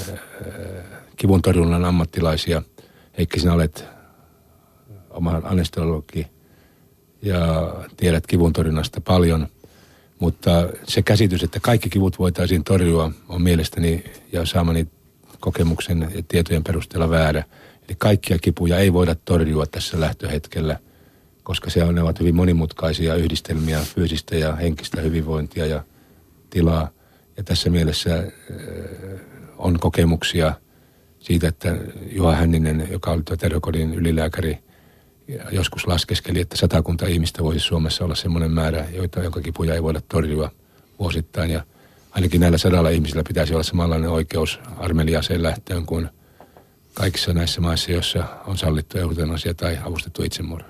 kivun 1.17 1.43
torjunnan 1.43 1.85
ammattilaisia. 1.85 2.63
Heikki, 3.19 3.41
sinä 3.41 3.53
olet 3.53 3.85
oma 5.11 5.41
anestesiologi 5.45 6.27
ja 7.23 7.75
tiedät 7.97 8.27
kivun 8.27 8.53
torjunnasta 8.53 9.01
paljon, 9.01 9.49
mutta 10.19 10.69
se 10.89 11.03
käsitys, 11.03 11.43
että 11.43 11.61
kaikki 11.61 11.89
kivut 11.89 12.19
voitaisiin 12.19 12.65
torjua, 12.65 13.11
on 13.29 13.43
mielestäni 13.43 14.05
ja 14.33 14.47
saamani 14.47 14.89
kokemuksen 15.41 16.09
ja 16.15 16.23
tietojen 16.29 16.65
perusteella 16.65 17.11
väärä. 17.11 17.45
Eli 17.89 17.97
kaikkia 17.99 18.39
kipuja 18.39 18.79
ei 18.79 18.93
voida 18.93 19.15
torjua 19.15 19.67
tässä 19.67 20.01
lähtöhetkellä, 20.01 20.79
koska 21.43 21.71
se 21.71 21.85
on, 21.85 21.95
ne 21.95 22.03
ovat 22.03 22.21
hyvin 22.21 22.35
monimutkaisia 22.35 23.15
yhdistelmiä 23.15 23.81
fyysistä 23.81 24.37
ja 24.37 24.57
henkistä 24.57 25.01
hyvinvointia 25.01 25.67
ja 25.67 25.85
tilaa– 26.51 26.89
ja 27.37 27.43
tässä 27.45 27.71
mielessä 27.71 28.15
äh, 28.19 28.25
on 29.59 29.79
kokemuksia 29.81 30.55
siitä, 31.19 31.49
että 31.49 31.77
Juha 32.13 32.35
Hänninen, 32.35 32.89
joka 32.91 33.11
oli 33.11 33.23
tuo 33.23 33.37
ylilääkäri, 33.95 34.59
joskus 35.53 35.87
laskeskeli, 35.87 36.41
että 36.41 36.57
satakunta 36.57 37.07
ihmistä 37.07 37.43
voisi 37.43 37.61
Suomessa 37.61 38.05
olla 38.05 38.15
semmoinen 38.15 38.51
määrä, 38.51 38.87
joita, 38.93 39.23
jonka 39.23 39.41
kipuja 39.41 39.75
ei 39.75 39.83
voida 39.83 40.01
torjua 40.09 40.51
vuosittain. 40.99 41.51
Ja 41.51 41.65
ainakin 42.11 42.41
näillä 42.41 42.59
sadalla 42.59 42.91
ihmisillä 42.91 43.23
pitäisi 43.29 43.55
olla 43.55 43.63
samanlainen 43.63 44.11
oikeus 44.11 44.61
armeliaseen 44.77 45.43
lähtöön 45.43 45.87
kuin 45.87 46.09
kaikissa 46.95 47.33
näissä 47.33 47.61
maissa, 47.61 47.93
joissa 47.93 48.25
on 48.47 48.59
sallittu 48.59 48.99
eutanasia 48.99 49.55
tai 49.55 49.79
avustettu 49.85 50.23
itsemurha. 50.23 50.69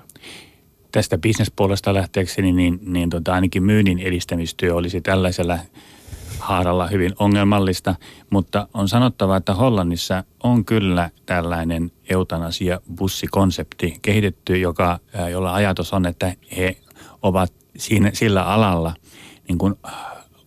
Tästä 0.91 1.17
bisnespuolesta 1.17 1.93
lähteekseni, 1.93 2.51
niin, 2.51 2.79
niin 2.81 3.09
tota, 3.09 3.33
ainakin 3.33 3.63
myynnin 3.63 3.99
edistämistyö 3.99 4.75
olisi 4.75 5.01
tällaisella 5.01 5.59
haaralla 6.39 6.87
hyvin 6.87 7.13
ongelmallista, 7.19 7.95
mutta 8.29 8.67
on 8.73 8.89
sanottava, 8.89 9.37
että 9.37 9.53
Hollannissa 9.53 10.23
on 10.43 10.65
kyllä 10.65 11.09
tällainen 11.25 11.91
eutanasia-bussikonsepti 12.09 13.99
kehitetty, 14.01 14.57
joka, 14.57 14.99
jolla 15.31 15.53
ajatus 15.53 15.93
on, 15.93 16.05
että 16.05 16.33
he 16.57 16.77
ovat 17.21 17.53
siinä, 17.77 18.11
sillä 18.13 18.43
alalla 18.43 18.93
niin 19.47 19.57
kuin 19.57 19.75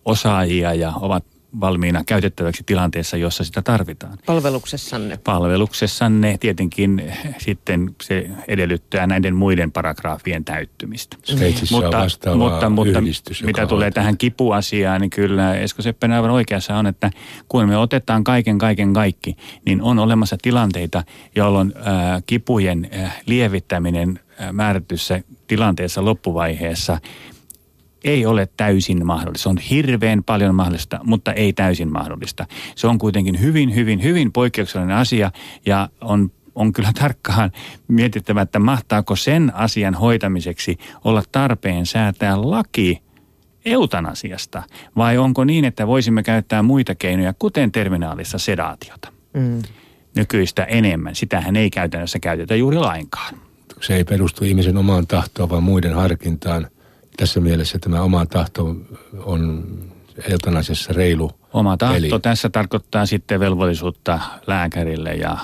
osaajia 0.05 0.73
ja 0.73 0.93
ovat 0.95 1.25
valmiina 1.61 2.03
käytettäväksi 2.03 2.63
tilanteessa, 2.65 3.17
jossa 3.17 3.43
sitä 3.43 3.61
tarvitaan. 3.61 4.17
Palveluksessanne? 4.25 5.17
Palveluksessanne 5.23 6.37
tietenkin 6.37 7.13
sitten 7.37 7.95
se 8.01 8.29
edellyttää 8.47 9.07
näiden 9.07 9.35
muiden 9.35 9.71
paragraafien 9.71 10.45
täyttymistä. 10.45 11.17
Sveitsissä 11.23 11.75
mutta, 11.75 12.31
on 12.31 12.37
mutta, 12.37 12.69
mutta 12.69 12.99
yhdistys, 12.99 13.43
mitä 13.43 13.67
tulee 13.67 13.85
hoitaa. 13.85 14.01
tähän 14.01 14.17
kipuasiaan, 14.17 15.01
niin 15.01 15.09
kyllä 15.09 15.55
Esko 15.55 15.81
Seppänen 15.81 16.15
aivan 16.15 16.31
oikeassa 16.31 16.75
on, 16.75 16.87
että 16.87 17.11
kun 17.47 17.67
me 17.67 17.77
otetaan 17.77 18.23
kaiken 18.23 18.57
kaiken 18.57 18.93
kaikki, 18.93 19.37
niin 19.65 19.81
on 19.81 19.99
olemassa 19.99 20.37
tilanteita, 20.41 21.03
jolloin 21.35 21.73
ää, 21.83 22.21
kipujen 22.25 22.89
ää, 22.91 23.11
lievittäminen 23.25 24.19
ää, 24.37 24.53
määrätyssä 24.53 25.21
tilanteessa 25.47 26.05
loppuvaiheessa– 26.05 26.99
ei 28.03 28.25
ole 28.25 28.47
täysin 28.57 29.05
mahdollista. 29.05 29.43
Se 29.43 29.49
on 29.49 29.57
hirveän 29.57 30.23
paljon 30.23 30.55
mahdollista, 30.55 30.99
mutta 31.03 31.33
ei 31.33 31.53
täysin 31.53 31.91
mahdollista. 31.91 32.45
Se 32.75 32.87
on 32.87 32.97
kuitenkin 32.97 33.41
hyvin, 33.41 33.75
hyvin, 33.75 34.03
hyvin 34.03 34.31
poikkeuksellinen 34.31 34.97
asia 34.97 35.31
ja 35.65 35.89
on 36.01 36.31
on 36.55 36.73
kyllä 36.73 36.91
tarkkaan 36.99 37.51
mietittävä, 37.87 38.41
että 38.41 38.59
mahtaako 38.59 39.15
sen 39.15 39.55
asian 39.55 39.93
hoitamiseksi 39.93 40.77
olla 41.03 41.23
tarpeen 41.31 41.85
säätää 41.85 42.51
laki 42.51 43.01
eutanasiasta 43.65 44.63
vai 44.97 45.17
onko 45.17 45.43
niin, 45.43 45.65
että 45.65 45.87
voisimme 45.87 46.23
käyttää 46.23 46.63
muita 46.63 46.95
keinoja, 46.95 47.33
kuten 47.39 47.71
terminaalissa 47.71 48.37
sedaatiota. 48.37 49.11
Mm. 49.33 49.61
Nykyistä 50.15 50.63
enemmän. 50.63 51.15
Sitähän 51.15 51.55
ei 51.55 51.69
käytännössä 51.69 52.19
käytetä 52.19 52.55
juuri 52.55 52.77
lainkaan. 52.77 53.33
Se 53.81 53.95
ei 53.95 54.03
perustu 54.03 54.45
ihmisen 54.45 54.77
omaan 54.77 55.07
tahtoon, 55.07 55.49
vaan 55.49 55.63
muiden 55.63 55.93
harkintaan– 55.93 56.67
tässä 57.17 57.39
mielessä 57.39 57.79
tämä 57.79 58.01
oma 58.01 58.25
tahto 58.25 58.75
on 59.23 59.65
eutanasiassa 60.29 60.93
reilu 60.93 61.31
Oma 61.53 61.77
tahto 61.77 61.95
peli. 61.95 62.09
tässä 62.21 62.49
tarkoittaa 62.49 63.05
sitten 63.05 63.39
velvollisuutta 63.39 64.19
lääkärille 64.47 65.13
ja... 65.13 65.37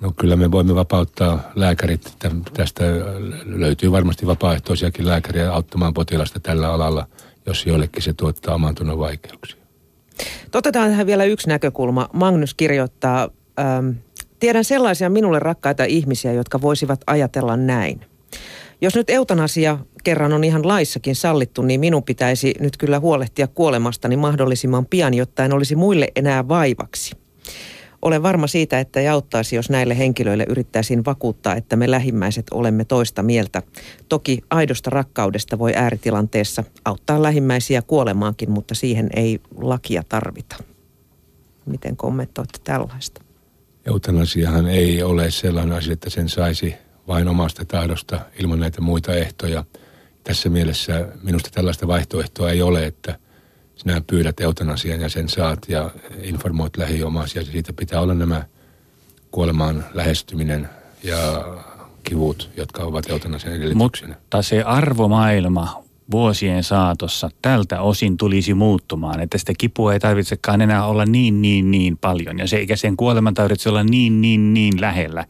No 0.00 0.12
kyllä 0.16 0.36
me 0.36 0.50
voimme 0.50 0.74
vapauttaa 0.74 1.40
lääkärit. 1.54 2.16
Tästä 2.54 2.84
löytyy 3.44 3.92
varmasti 3.92 4.26
vapaaehtoisiakin 4.26 5.06
lääkäriä 5.06 5.52
auttamaan 5.52 5.94
potilasta 5.94 6.40
tällä 6.40 6.72
alalla, 6.72 7.06
jos 7.46 7.66
joillekin 7.66 8.02
se 8.02 8.12
tuottaa 8.12 8.54
oman 8.54 8.74
tunnon 8.74 8.98
vaikeuksia. 8.98 9.60
Otetaan 10.54 10.90
tähän 10.90 11.06
vielä 11.06 11.24
yksi 11.24 11.48
näkökulma. 11.48 12.08
Magnus 12.12 12.54
kirjoittaa, 12.54 13.28
ähm, 13.60 13.90
tiedän 14.40 14.64
sellaisia 14.64 15.10
minulle 15.10 15.38
rakkaita 15.38 15.84
ihmisiä, 15.84 16.32
jotka 16.32 16.60
voisivat 16.60 17.00
ajatella 17.06 17.56
näin– 17.56 18.00
Jos 18.80 18.94
nyt 18.94 19.10
eutanasia 19.10 19.78
kerran 20.04 20.32
on 20.32 20.44
ihan 20.44 20.68
laissakin 20.68 21.16
sallittu, 21.16 21.62
niin 21.62 21.80
minun 21.80 22.02
pitäisi 22.02 22.54
nyt 22.60 22.76
kyllä 22.76 23.00
huolehtia 23.00 23.46
kuolemastani 23.46 24.16
mahdollisimman 24.16 24.86
pian, 24.86 25.14
jotta 25.14 25.44
en 25.44 25.52
olisi 25.52 25.76
muille 25.76 26.08
enää 26.16 26.48
vaivaksi. 26.48 27.16
Olen 28.02 28.22
varma 28.22 28.46
siitä, 28.46 28.80
että 28.80 29.00
ei 29.00 29.08
auttaisi, 29.08 29.56
jos 29.56 29.70
näille 29.70 29.98
henkilöille 29.98 30.46
yrittäisiin 30.48 31.04
vakuuttaa, 31.04 31.56
että 31.56 31.76
me 31.76 31.90
lähimmäiset 31.90 32.46
olemme 32.50 32.84
toista 32.84 33.22
mieltä. 33.22 33.62
Toki 34.08 34.38
aidosta 34.50 34.90
rakkaudesta 34.90 35.58
voi 35.58 35.72
ääritilanteessa 35.76 36.64
auttaa 36.84 37.22
lähimmäisiä 37.22 37.82
kuolemaankin, 37.82 38.50
mutta 38.50 38.74
siihen 38.74 39.08
ei 39.16 39.40
lakia 39.56 40.02
tarvita. 40.08 40.56
Miten 41.66 41.96
kommentoitte 41.96 42.58
tällaista? 42.64 43.22
Eutanasiahan 43.86 44.66
ei 44.66 45.02
ole 45.02 45.30
sellainen 45.30 45.76
asia, 45.76 45.92
että 45.92 46.10
sen 46.10 46.28
saisi 46.28 46.74
vain 47.08 47.28
omasta 47.28 47.64
tahdosta 47.64 48.20
ilman 48.38 48.60
näitä 48.60 48.80
muita 48.80 49.14
ehtoja. 49.14 49.64
Tässä 50.24 50.48
mielessä 50.48 51.08
minusta 51.22 51.50
tällaista 51.50 51.86
vaihtoehtoa 51.86 52.50
ei 52.50 52.62
ole, 52.62 52.86
että 52.86 53.18
sinä 53.76 54.02
pyydät 54.06 54.40
eutanasian 54.40 55.00
ja 55.00 55.08
sen 55.08 55.28
saat 55.28 55.58
ja 55.68 55.90
informoit 56.22 56.76
lähiomaisia. 56.76 57.44
Siitä 57.44 57.72
pitää 57.72 58.00
olla 58.00 58.14
nämä 58.14 58.44
kuolemaan 59.30 59.84
lähestyminen 59.94 60.68
ja 61.02 61.44
kivut, 62.02 62.50
jotka 62.56 62.82
ovat 62.82 63.10
eutanasian 63.10 63.54
edellytyksenä. 63.54 64.14
Mutta 64.14 64.42
se 64.42 64.62
arvomaailma 64.62 65.85
vuosien 66.10 66.64
saatossa 66.64 67.30
tältä 67.42 67.80
osin 67.80 68.16
tulisi 68.16 68.54
muuttumaan, 68.54 69.20
että 69.20 69.38
sitä 69.38 69.52
kipua 69.58 69.92
ei 69.92 70.00
tarvitsekaan 70.00 70.60
enää 70.60 70.86
olla 70.86 71.04
niin, 71.04 71.42
niin, 71.42 71.70
niin 71.70 71.96
paljon. 71.96 72.38
Ja 72.38 72.48
se, 72.48 72.56
eikä 72.56 72.76
sen 72.76 72.96
kuoleman 72.96 73.34
tarvitse 73.34 73.68
olla 73.68 73.84
niin, 73.84 74.20
niin, 74.20 74.54
niin 74.54 74.80
lähellä. 74.80 75.24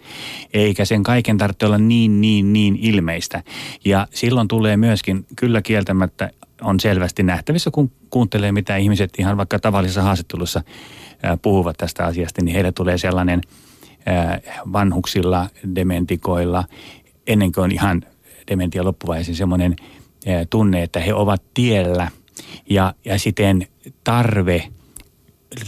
Eikä 0.52 0.84
sen 0.84 1.02
kaiken 1.02 1.38
tarvitse 1.38 1.66
olla 1.66 1.78
niin, 1.78 2.20
niin, 2.20 2.52
niin 2.52 2.78
ilmeistä. 2.80 3.42
Ja 3.84 4.06
silloin 4.10 4.48
tulee 4.48 4.76
myöskin 4.76 5.26
kyllä 5.36 5.62
kieltämättä 5.62 6.30
on 6.62 6.80
selvästi 6.80 7.22
nähtävissä, 7.22 7.70
kun 7.70 7.90
kuuntelee, 8.10 8.52
mitä 8.52 8.76
ihmiset 8.76 9.10
ihan 9.18 9.36
vaikka 9.36 9.58
tavallisessa 9.58 10.02
haastattelussa 10.02 10.62
puhuvat 11.42 11.76
tästä 11.76 12.04
asiasta, 12.04 12.42
niin 12.42 12.54
heille 12.54 12.72
tulee 12.72 12.98
sellainen 12.98 13.40
vanhuksilla, 14.72 15.48
dementikoilla, 15.74 16.64
ennen 17.26 17.52
kuin 17.52 17.64
on 17.64 17.72
ihan 17.72 18.02
dementia 18.50 18.84
loppuvaiheessa 18.84 19.34
semmoinen– 19.34 19.76
tunne, 20.50 20.82
että 20.82 21.00
he 21.00 21.14
ovat 21.14 21.42
tiellä 21.54 22.08
ja, 22.70 22.94
ja 23.04 23.18
siten 23.18 23.66
tarve 24.04 24.68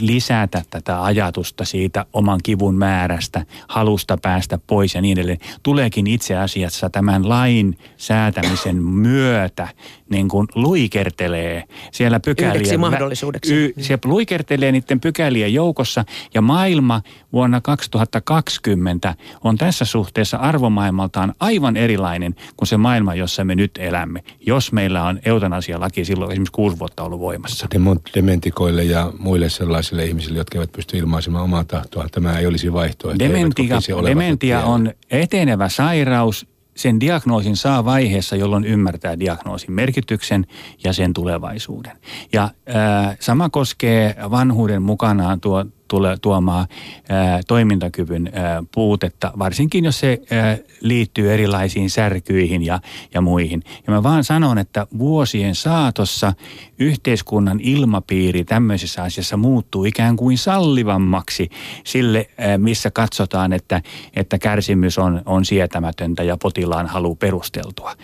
lisätä 0.00 0.62
tätä 0.70 1.02
ajatusta 1.04 1.64
siitä 1.64 2.06
oman 2.12 2.40
kivun 2.42 2.74
määrästä, 2.74 3.46
halusta 3.68 4.18
päästä 4.22 4.58
pois 4.66 4.94
ja 4.94 5.00
niin 5.00 5.18
edelleen, 5.18 5.38
tuleekin 5.62 6.06
itse 6.06 6.36
asiassa 6.36 6.90
tämän 6.90 7.28
lain 7.28 7.78
säätämisen 7.96 8.82
myötä 8.82 9.68
niin 10.10 10.28
kuin 10.28 10.46
luikertelee 10.54 11.64
siellä. 11.92 12.20
Yhdeksi 12.26 12.76
mahdollisuudeksi. 12.76 13.54
Y, 13.54 13.72
se 13.80 13.98
luikertelee 14.04 14.72
niiden 14.72 15.00
pykälien 15.00 15.54
joukossa 15.54 16.04
ja 16.34 16.42
maailma 16.42 17.02
vuonna 17.32 17.60
2020 17.60 19.14
on 19.44 19.58
tässä 19.58 19.84
suhteessa 19.84 20.36
arvomaailmaltaan 20.36 21.34
aivan 21.40 21.76
erilainen 21.76 22.34
kuin 22.56 22.68
se 22.68 22.76
maailma, 22.76 23.14
jossa 23.14 23.44
me 23.44 23.54
nyt 23.54 23.70
elämme. 23.78 24.24
Jos 24.46 24.72
meillä 24.72 25.04
on 25.04 25.20
eutanasialaki 25.24 26.04
silloin 26.04 26.32
esimerkiksi 26.32 26.52
kuusi 26.52 26.78
vuotta 26.78 27.02
ollut 27.02 27.20
voimassa. 27.20 27.66
Dementikoille 28.14 28.84
ja 28.84 29.12
muille 29.18 29.48
sellaisille 29.82 30.04
ihmisille, 30.04 30.38
jotka 30.38 30.58
eivät 30.58 30.72
pysty 30.72 30.98
ilmaisemaan 30.98 31.44
omaa 31.44 31.64
tahtoa, 31.64 32.06
tämä 32.12 32.38
ei 32.38 32.46
olisi 32.46 32.72
vaihtoehto. 32.72 33.18
Dementia, 33.18 33.78
dementia 34.04 34.64
on 34.64 34.92
etenevä 35.10 35.68
sairaus, 35.68 36.46
sen 36.76 37.00
diagnoosin 37.00 37.56
saa 37.56 37.84
vaiheessa, 37.84 38.36
jolloin 38.36 38.64
ymmärtää 38.64 39.18
diagnoosin 39.18 39.72
merkityksen 39.72 40.46
ja 40.84 40.92
sen 40.92 41.12
tulevaisuuden. 41.12 41.98
Ja 42.32 42.50
ää, 42.66 43.16
sama 43.20 43.48
koskee 43.50 44.16
vanhuuden 44.30 44.82
mukanaan 44.82 45.40
tuo, 45.40 45.64
tule, 45.88 46.16
tuomaa 46.22 46.66
ää, 47.08 47.40
toimintakyvyn 47.46 48.30
ää, 48.32 48.62
puutetta, 48.74 49.32
varsinkin 49.38 49.84
jos 49.84 50.00
se 50.00 50.20
ää, 50.30 50.58
liittyy 50.80 51.32
erilaisiin 51.32 51.90
särkyihin 51.90 52.66
ja, 52.66 52.80
ja 53.14 53.20
muihin. 53.20 53.62
Ja 53.86 53.92
mä 53.92 54.02
vaan 54.02 54.24
sanon, 54.24 54.58
että 54.58 54.86
vuosien 54.98 55.54
saatossa 55.54 56.32
yhteiskunnan 56.78 57.60
ilmapiiri 57.60 58.44
tämmöisessä 58.44 59.02
asiassa 59.02 59.36
muuttuu 59.36 59.84
ikään 59.84 60.16
kuin 60.16 60.38
sallivammaksi 60.38 61.48
sille, 61.84 62.30
ää, 62.38 62.58
missä 62.58 62.90
katsotaan, 62.90 63.52
että, 63.52 63.82
että 64.16 64.38
kärsimys 64.38 64.98
on, 64.98 65.22
on 65.26 65.44
sietämätöntä 65.44 66.22
ja 66.22 66.36
potilaan 66.36 66.86
halu 66.86 67.14
perusteltua. 67.14 67.94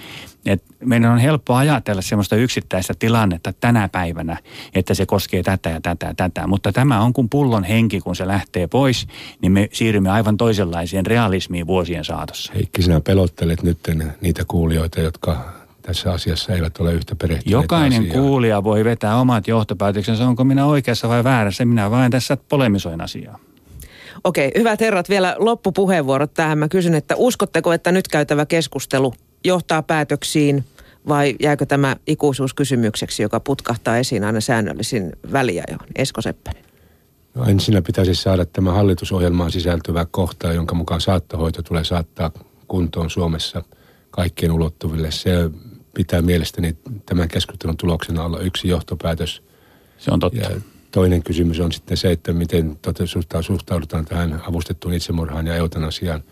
Et 0.47 0.63
meidän 0.85 1.13
on 1.13 1.19
helppo 1.19 1.55
ajatella 1.55 2.03
sellaista 2.03 2.37
yksittäistä 2.37 2.95
tilannetta 2.99 3.53
tänä 3.53 3.89
päivänä, 3.89 4.37
että 4.75 4.95
se 4.95 5.07
koskee 5.07 5.43
tätä 5.43 5.71
ja 5.71 5.81
tätä 5.81 6.07
ja 6.07 6.15
tätä. 6.15 6.47
Mutta 6.47 6.73
tämä 6.73 7.01
on 7.01 7.13
kuin 7.13 7.29
pullon 7.29 7.65
henki, 7.65 8.01
kun 8.01 8.17
se 8.17 8.27
lähtee 8.27 8.67
pois, 8.67 9.07
niin 9.43 9.53
me 9.53 9.69
siirrymme 9.73 10.11
aivan 10.11 10.37
toisenlaiseen 10.37 11.07
realismiin 11.07 11.67
vuosien 11.67 12.05
saatossa. 12.05 12.53
Heikki, 12.53 12.83
sinä 12.83 13.01
pelottelet 13.01 13.63
nyt 13.63 13.79
niitä 14.21 14.45
kuulijoita, 14.49 15.01
jotka 15.01 15.53
tässä 15.83 16.13
asiassa 16.13 16.53
eivät 16.53 16.79
ole 16.79 16.93
yhtä 16.93 17.17
perehtyneitä 17.17 17.63
Jokainen 17.63 18.03
asiaan. 18.03 18.21
kuulija 18.21 18.65
voi 18.65 18.85
vetää 18.85 19.17
omat 19.17 19.49
johtopäätöksensä, 19.49 20.29
onko 20.29 20.45
minä 20.45 20.67
oikeassa 20.67 21.09
vai 21.09 21.25
väärässä. 21.25 21.65
Minä 21.65 21.91
vain 21.91 22.11
tässä 22.11 22.37
polemisoin 22.49 23.01
asiaa. 23.01 23.39
Okei, 24.25 24.53
hyvät 24.59 24.81
herrat, 24.81 25.09
vielä 25.09 25.37
loppupuheenvuorot 25.39 26.35
tähän. 26.35 26.59
Mä 26.59 26.69
kysyn, 26.69 26.95
että 26.95 27.15
uskotteko, 27.17 27.73
että 27.73 27.93
nyt 27.93 28.09
käytävä 28.09 28.47
keskustelu 28.47 29.15
johtaa 29.45 29.83
päätöksiin 29.83 30.65
vai 31.09 31.37
jääkö 31.41 31.67
tämä 31.67 31.97
ikuisuuskysymykseksi, 32.07 33.23
joka 33.23 33.41
putkahtaa 33.41 33.99
esiin 33.99 34.25
aina 34.25 34.41
säännöllisin 34.41 35.13
väliajoin? 35.33 35.91
Esko 35.97 36.21
Seppänen. 36.21 36.65
No 37.35 37.45
ensinnä 37.45 37.83
pitäisi 37.83 38.15
saada 38.15 38.47
tämä 38.47 38.73
hallitusohjelmaan 38.73 39.53
sisältyvä 39.53 40.07
kohta, 40.11 40.53
jonka 40.53 40.75
mukaan 40.75 41.01
saattohoito 41.01 41.63
tulee 41.63 41.85
saattaa 41.85 42.31
kuntoon 42.69 43.11
Suomessa 43.11 43.63
kaikkien 44.11 44.53
ulottuville. 44.53 45.11
Se 45.11 45.51
pitää 45.95 46.23
mielestäni 46.23 46.77
tämän 47.07 47.29
keskustelun 47.29 47.77
tuloksena 47.77 48.25
olla 48.25 48.39
yksi 48.39 48.69
johtopäätös. 48.69 49.43
Se 49.99 50.11
on 50.11 50.21
totta. 50.21 50.41
Ja 50.41 50.51
toinen 50.91 51.23
kysymys 51.23 51.61
on 51.61 51.73
sitten 51.73 51.97
se, 51.97 52.11
että 52.11 52.33
miten 52.33 52.79
suhtaudutaan 53.41 54.05
tähän 54.05 54.43
avustettuun 54.49 54.95
itsemurhaan 54.95 55.47
ja 55.47 55.55
eutanasiaan. 55.55 56.25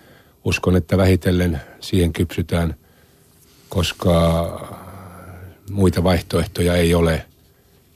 Uskon, 0.45 0.77
että 0.77 0.97
vähitellen 0.97 1.61
siihen 1.81 2.13
kypsytään– 2.13 2.75
koska 3.75 4.13
muita 5.71 6.05
vaihtoehtoja 6.05 6.75
ei 6.75 6.95
ole 6.95 7.27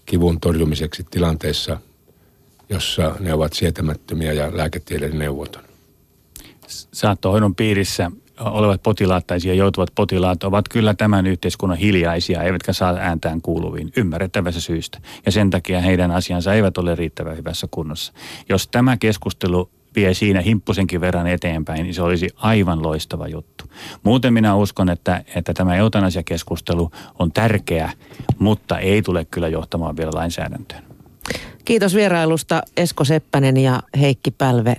kivun 0.07 0.41
torjumiseksi 0.41 1.07
tilanteessa, 1.11 1.81
jossa 2.69 3.15
ne 3.21 3.35
ovat 3.35 3.53
sietämättömiä 3.53 4.33
ja 4.33 4.57
lääketieteellinen 4.57 5.19
neuvoton. 5.19 5.63
Saattohoidon 6.93 7.55
piirissä 7.55 8.11
olevat 8.41 8.83
potilaat 8.83 9.27
tai 9.27 9.41
siihen 9.41 9.59
joutuvat 9.59 9.91
potilaat 9.95 10.45
ovat 10.45 10.69
kyllä 10.69 10.95
tämän 10.95 11.27
yhteiskunnan 11.27 11.79
hiljaisia, 11.79 12.43
eivätkä 12.43 12.73
saa 12.73 12.95
ääntään 12.95 13.43
kuuluviin 13.43 13.93
ymmärrettävässä 13.97 14.61
syystä. 14.61 14.99
Ja 15.27 15.33
sen 15.33 15.51
takia 15.51 15.81
heidän 15.81 16.11
asiansa 16.11 16.55
eivät 16.55 16.79
ole 16.79 16.95
riittävän 16.95 17.37
hyvässä 17.37 17.69
kunnossa. 17.71 18.13
Jos 18.49 18.69
tämä 18.69 18.97
keskustelu 18.97 19.71
vie 19.97 20.15
siinä 20.15 20.41
himppusenkin 20.41 21.01
verran 21.01 21.27
eteenpäin, 21.27 21.83
niin 21.83 21.95
se 21.95 22.03
olisi 22.03 22.29
aivan 22.37 22.83
loistava 22.83 23.29
juttu. 23.29 23.65
Muuten 24.03 24.33
minä 24.33 24.55
uskon, 24.55 24.91
että, 24.91 25.25
että 25.35 25.55
tämä 25.55 25.77
eutanasiakeskustelu 25.77 26.91
on 27.19 27.33
tärkeä, 27.33 27.93
mutta 28.39 28.79
ei 28.79 29.03
tule 29.03 29.25
kyllä 29.25 29.49
johtamaan 29.49 29.97
vielä 29.97 30.11
lainsäädäntöön. 30.15 30.83
Kiitos 31.65 31.95
vierailusta 31.95 32.63
Esko 32.77 33.05
Seppänen 33.05 33.57
ja 33.57 33.83
Heikki 34.01 34.31
Pälve 34.31 34.75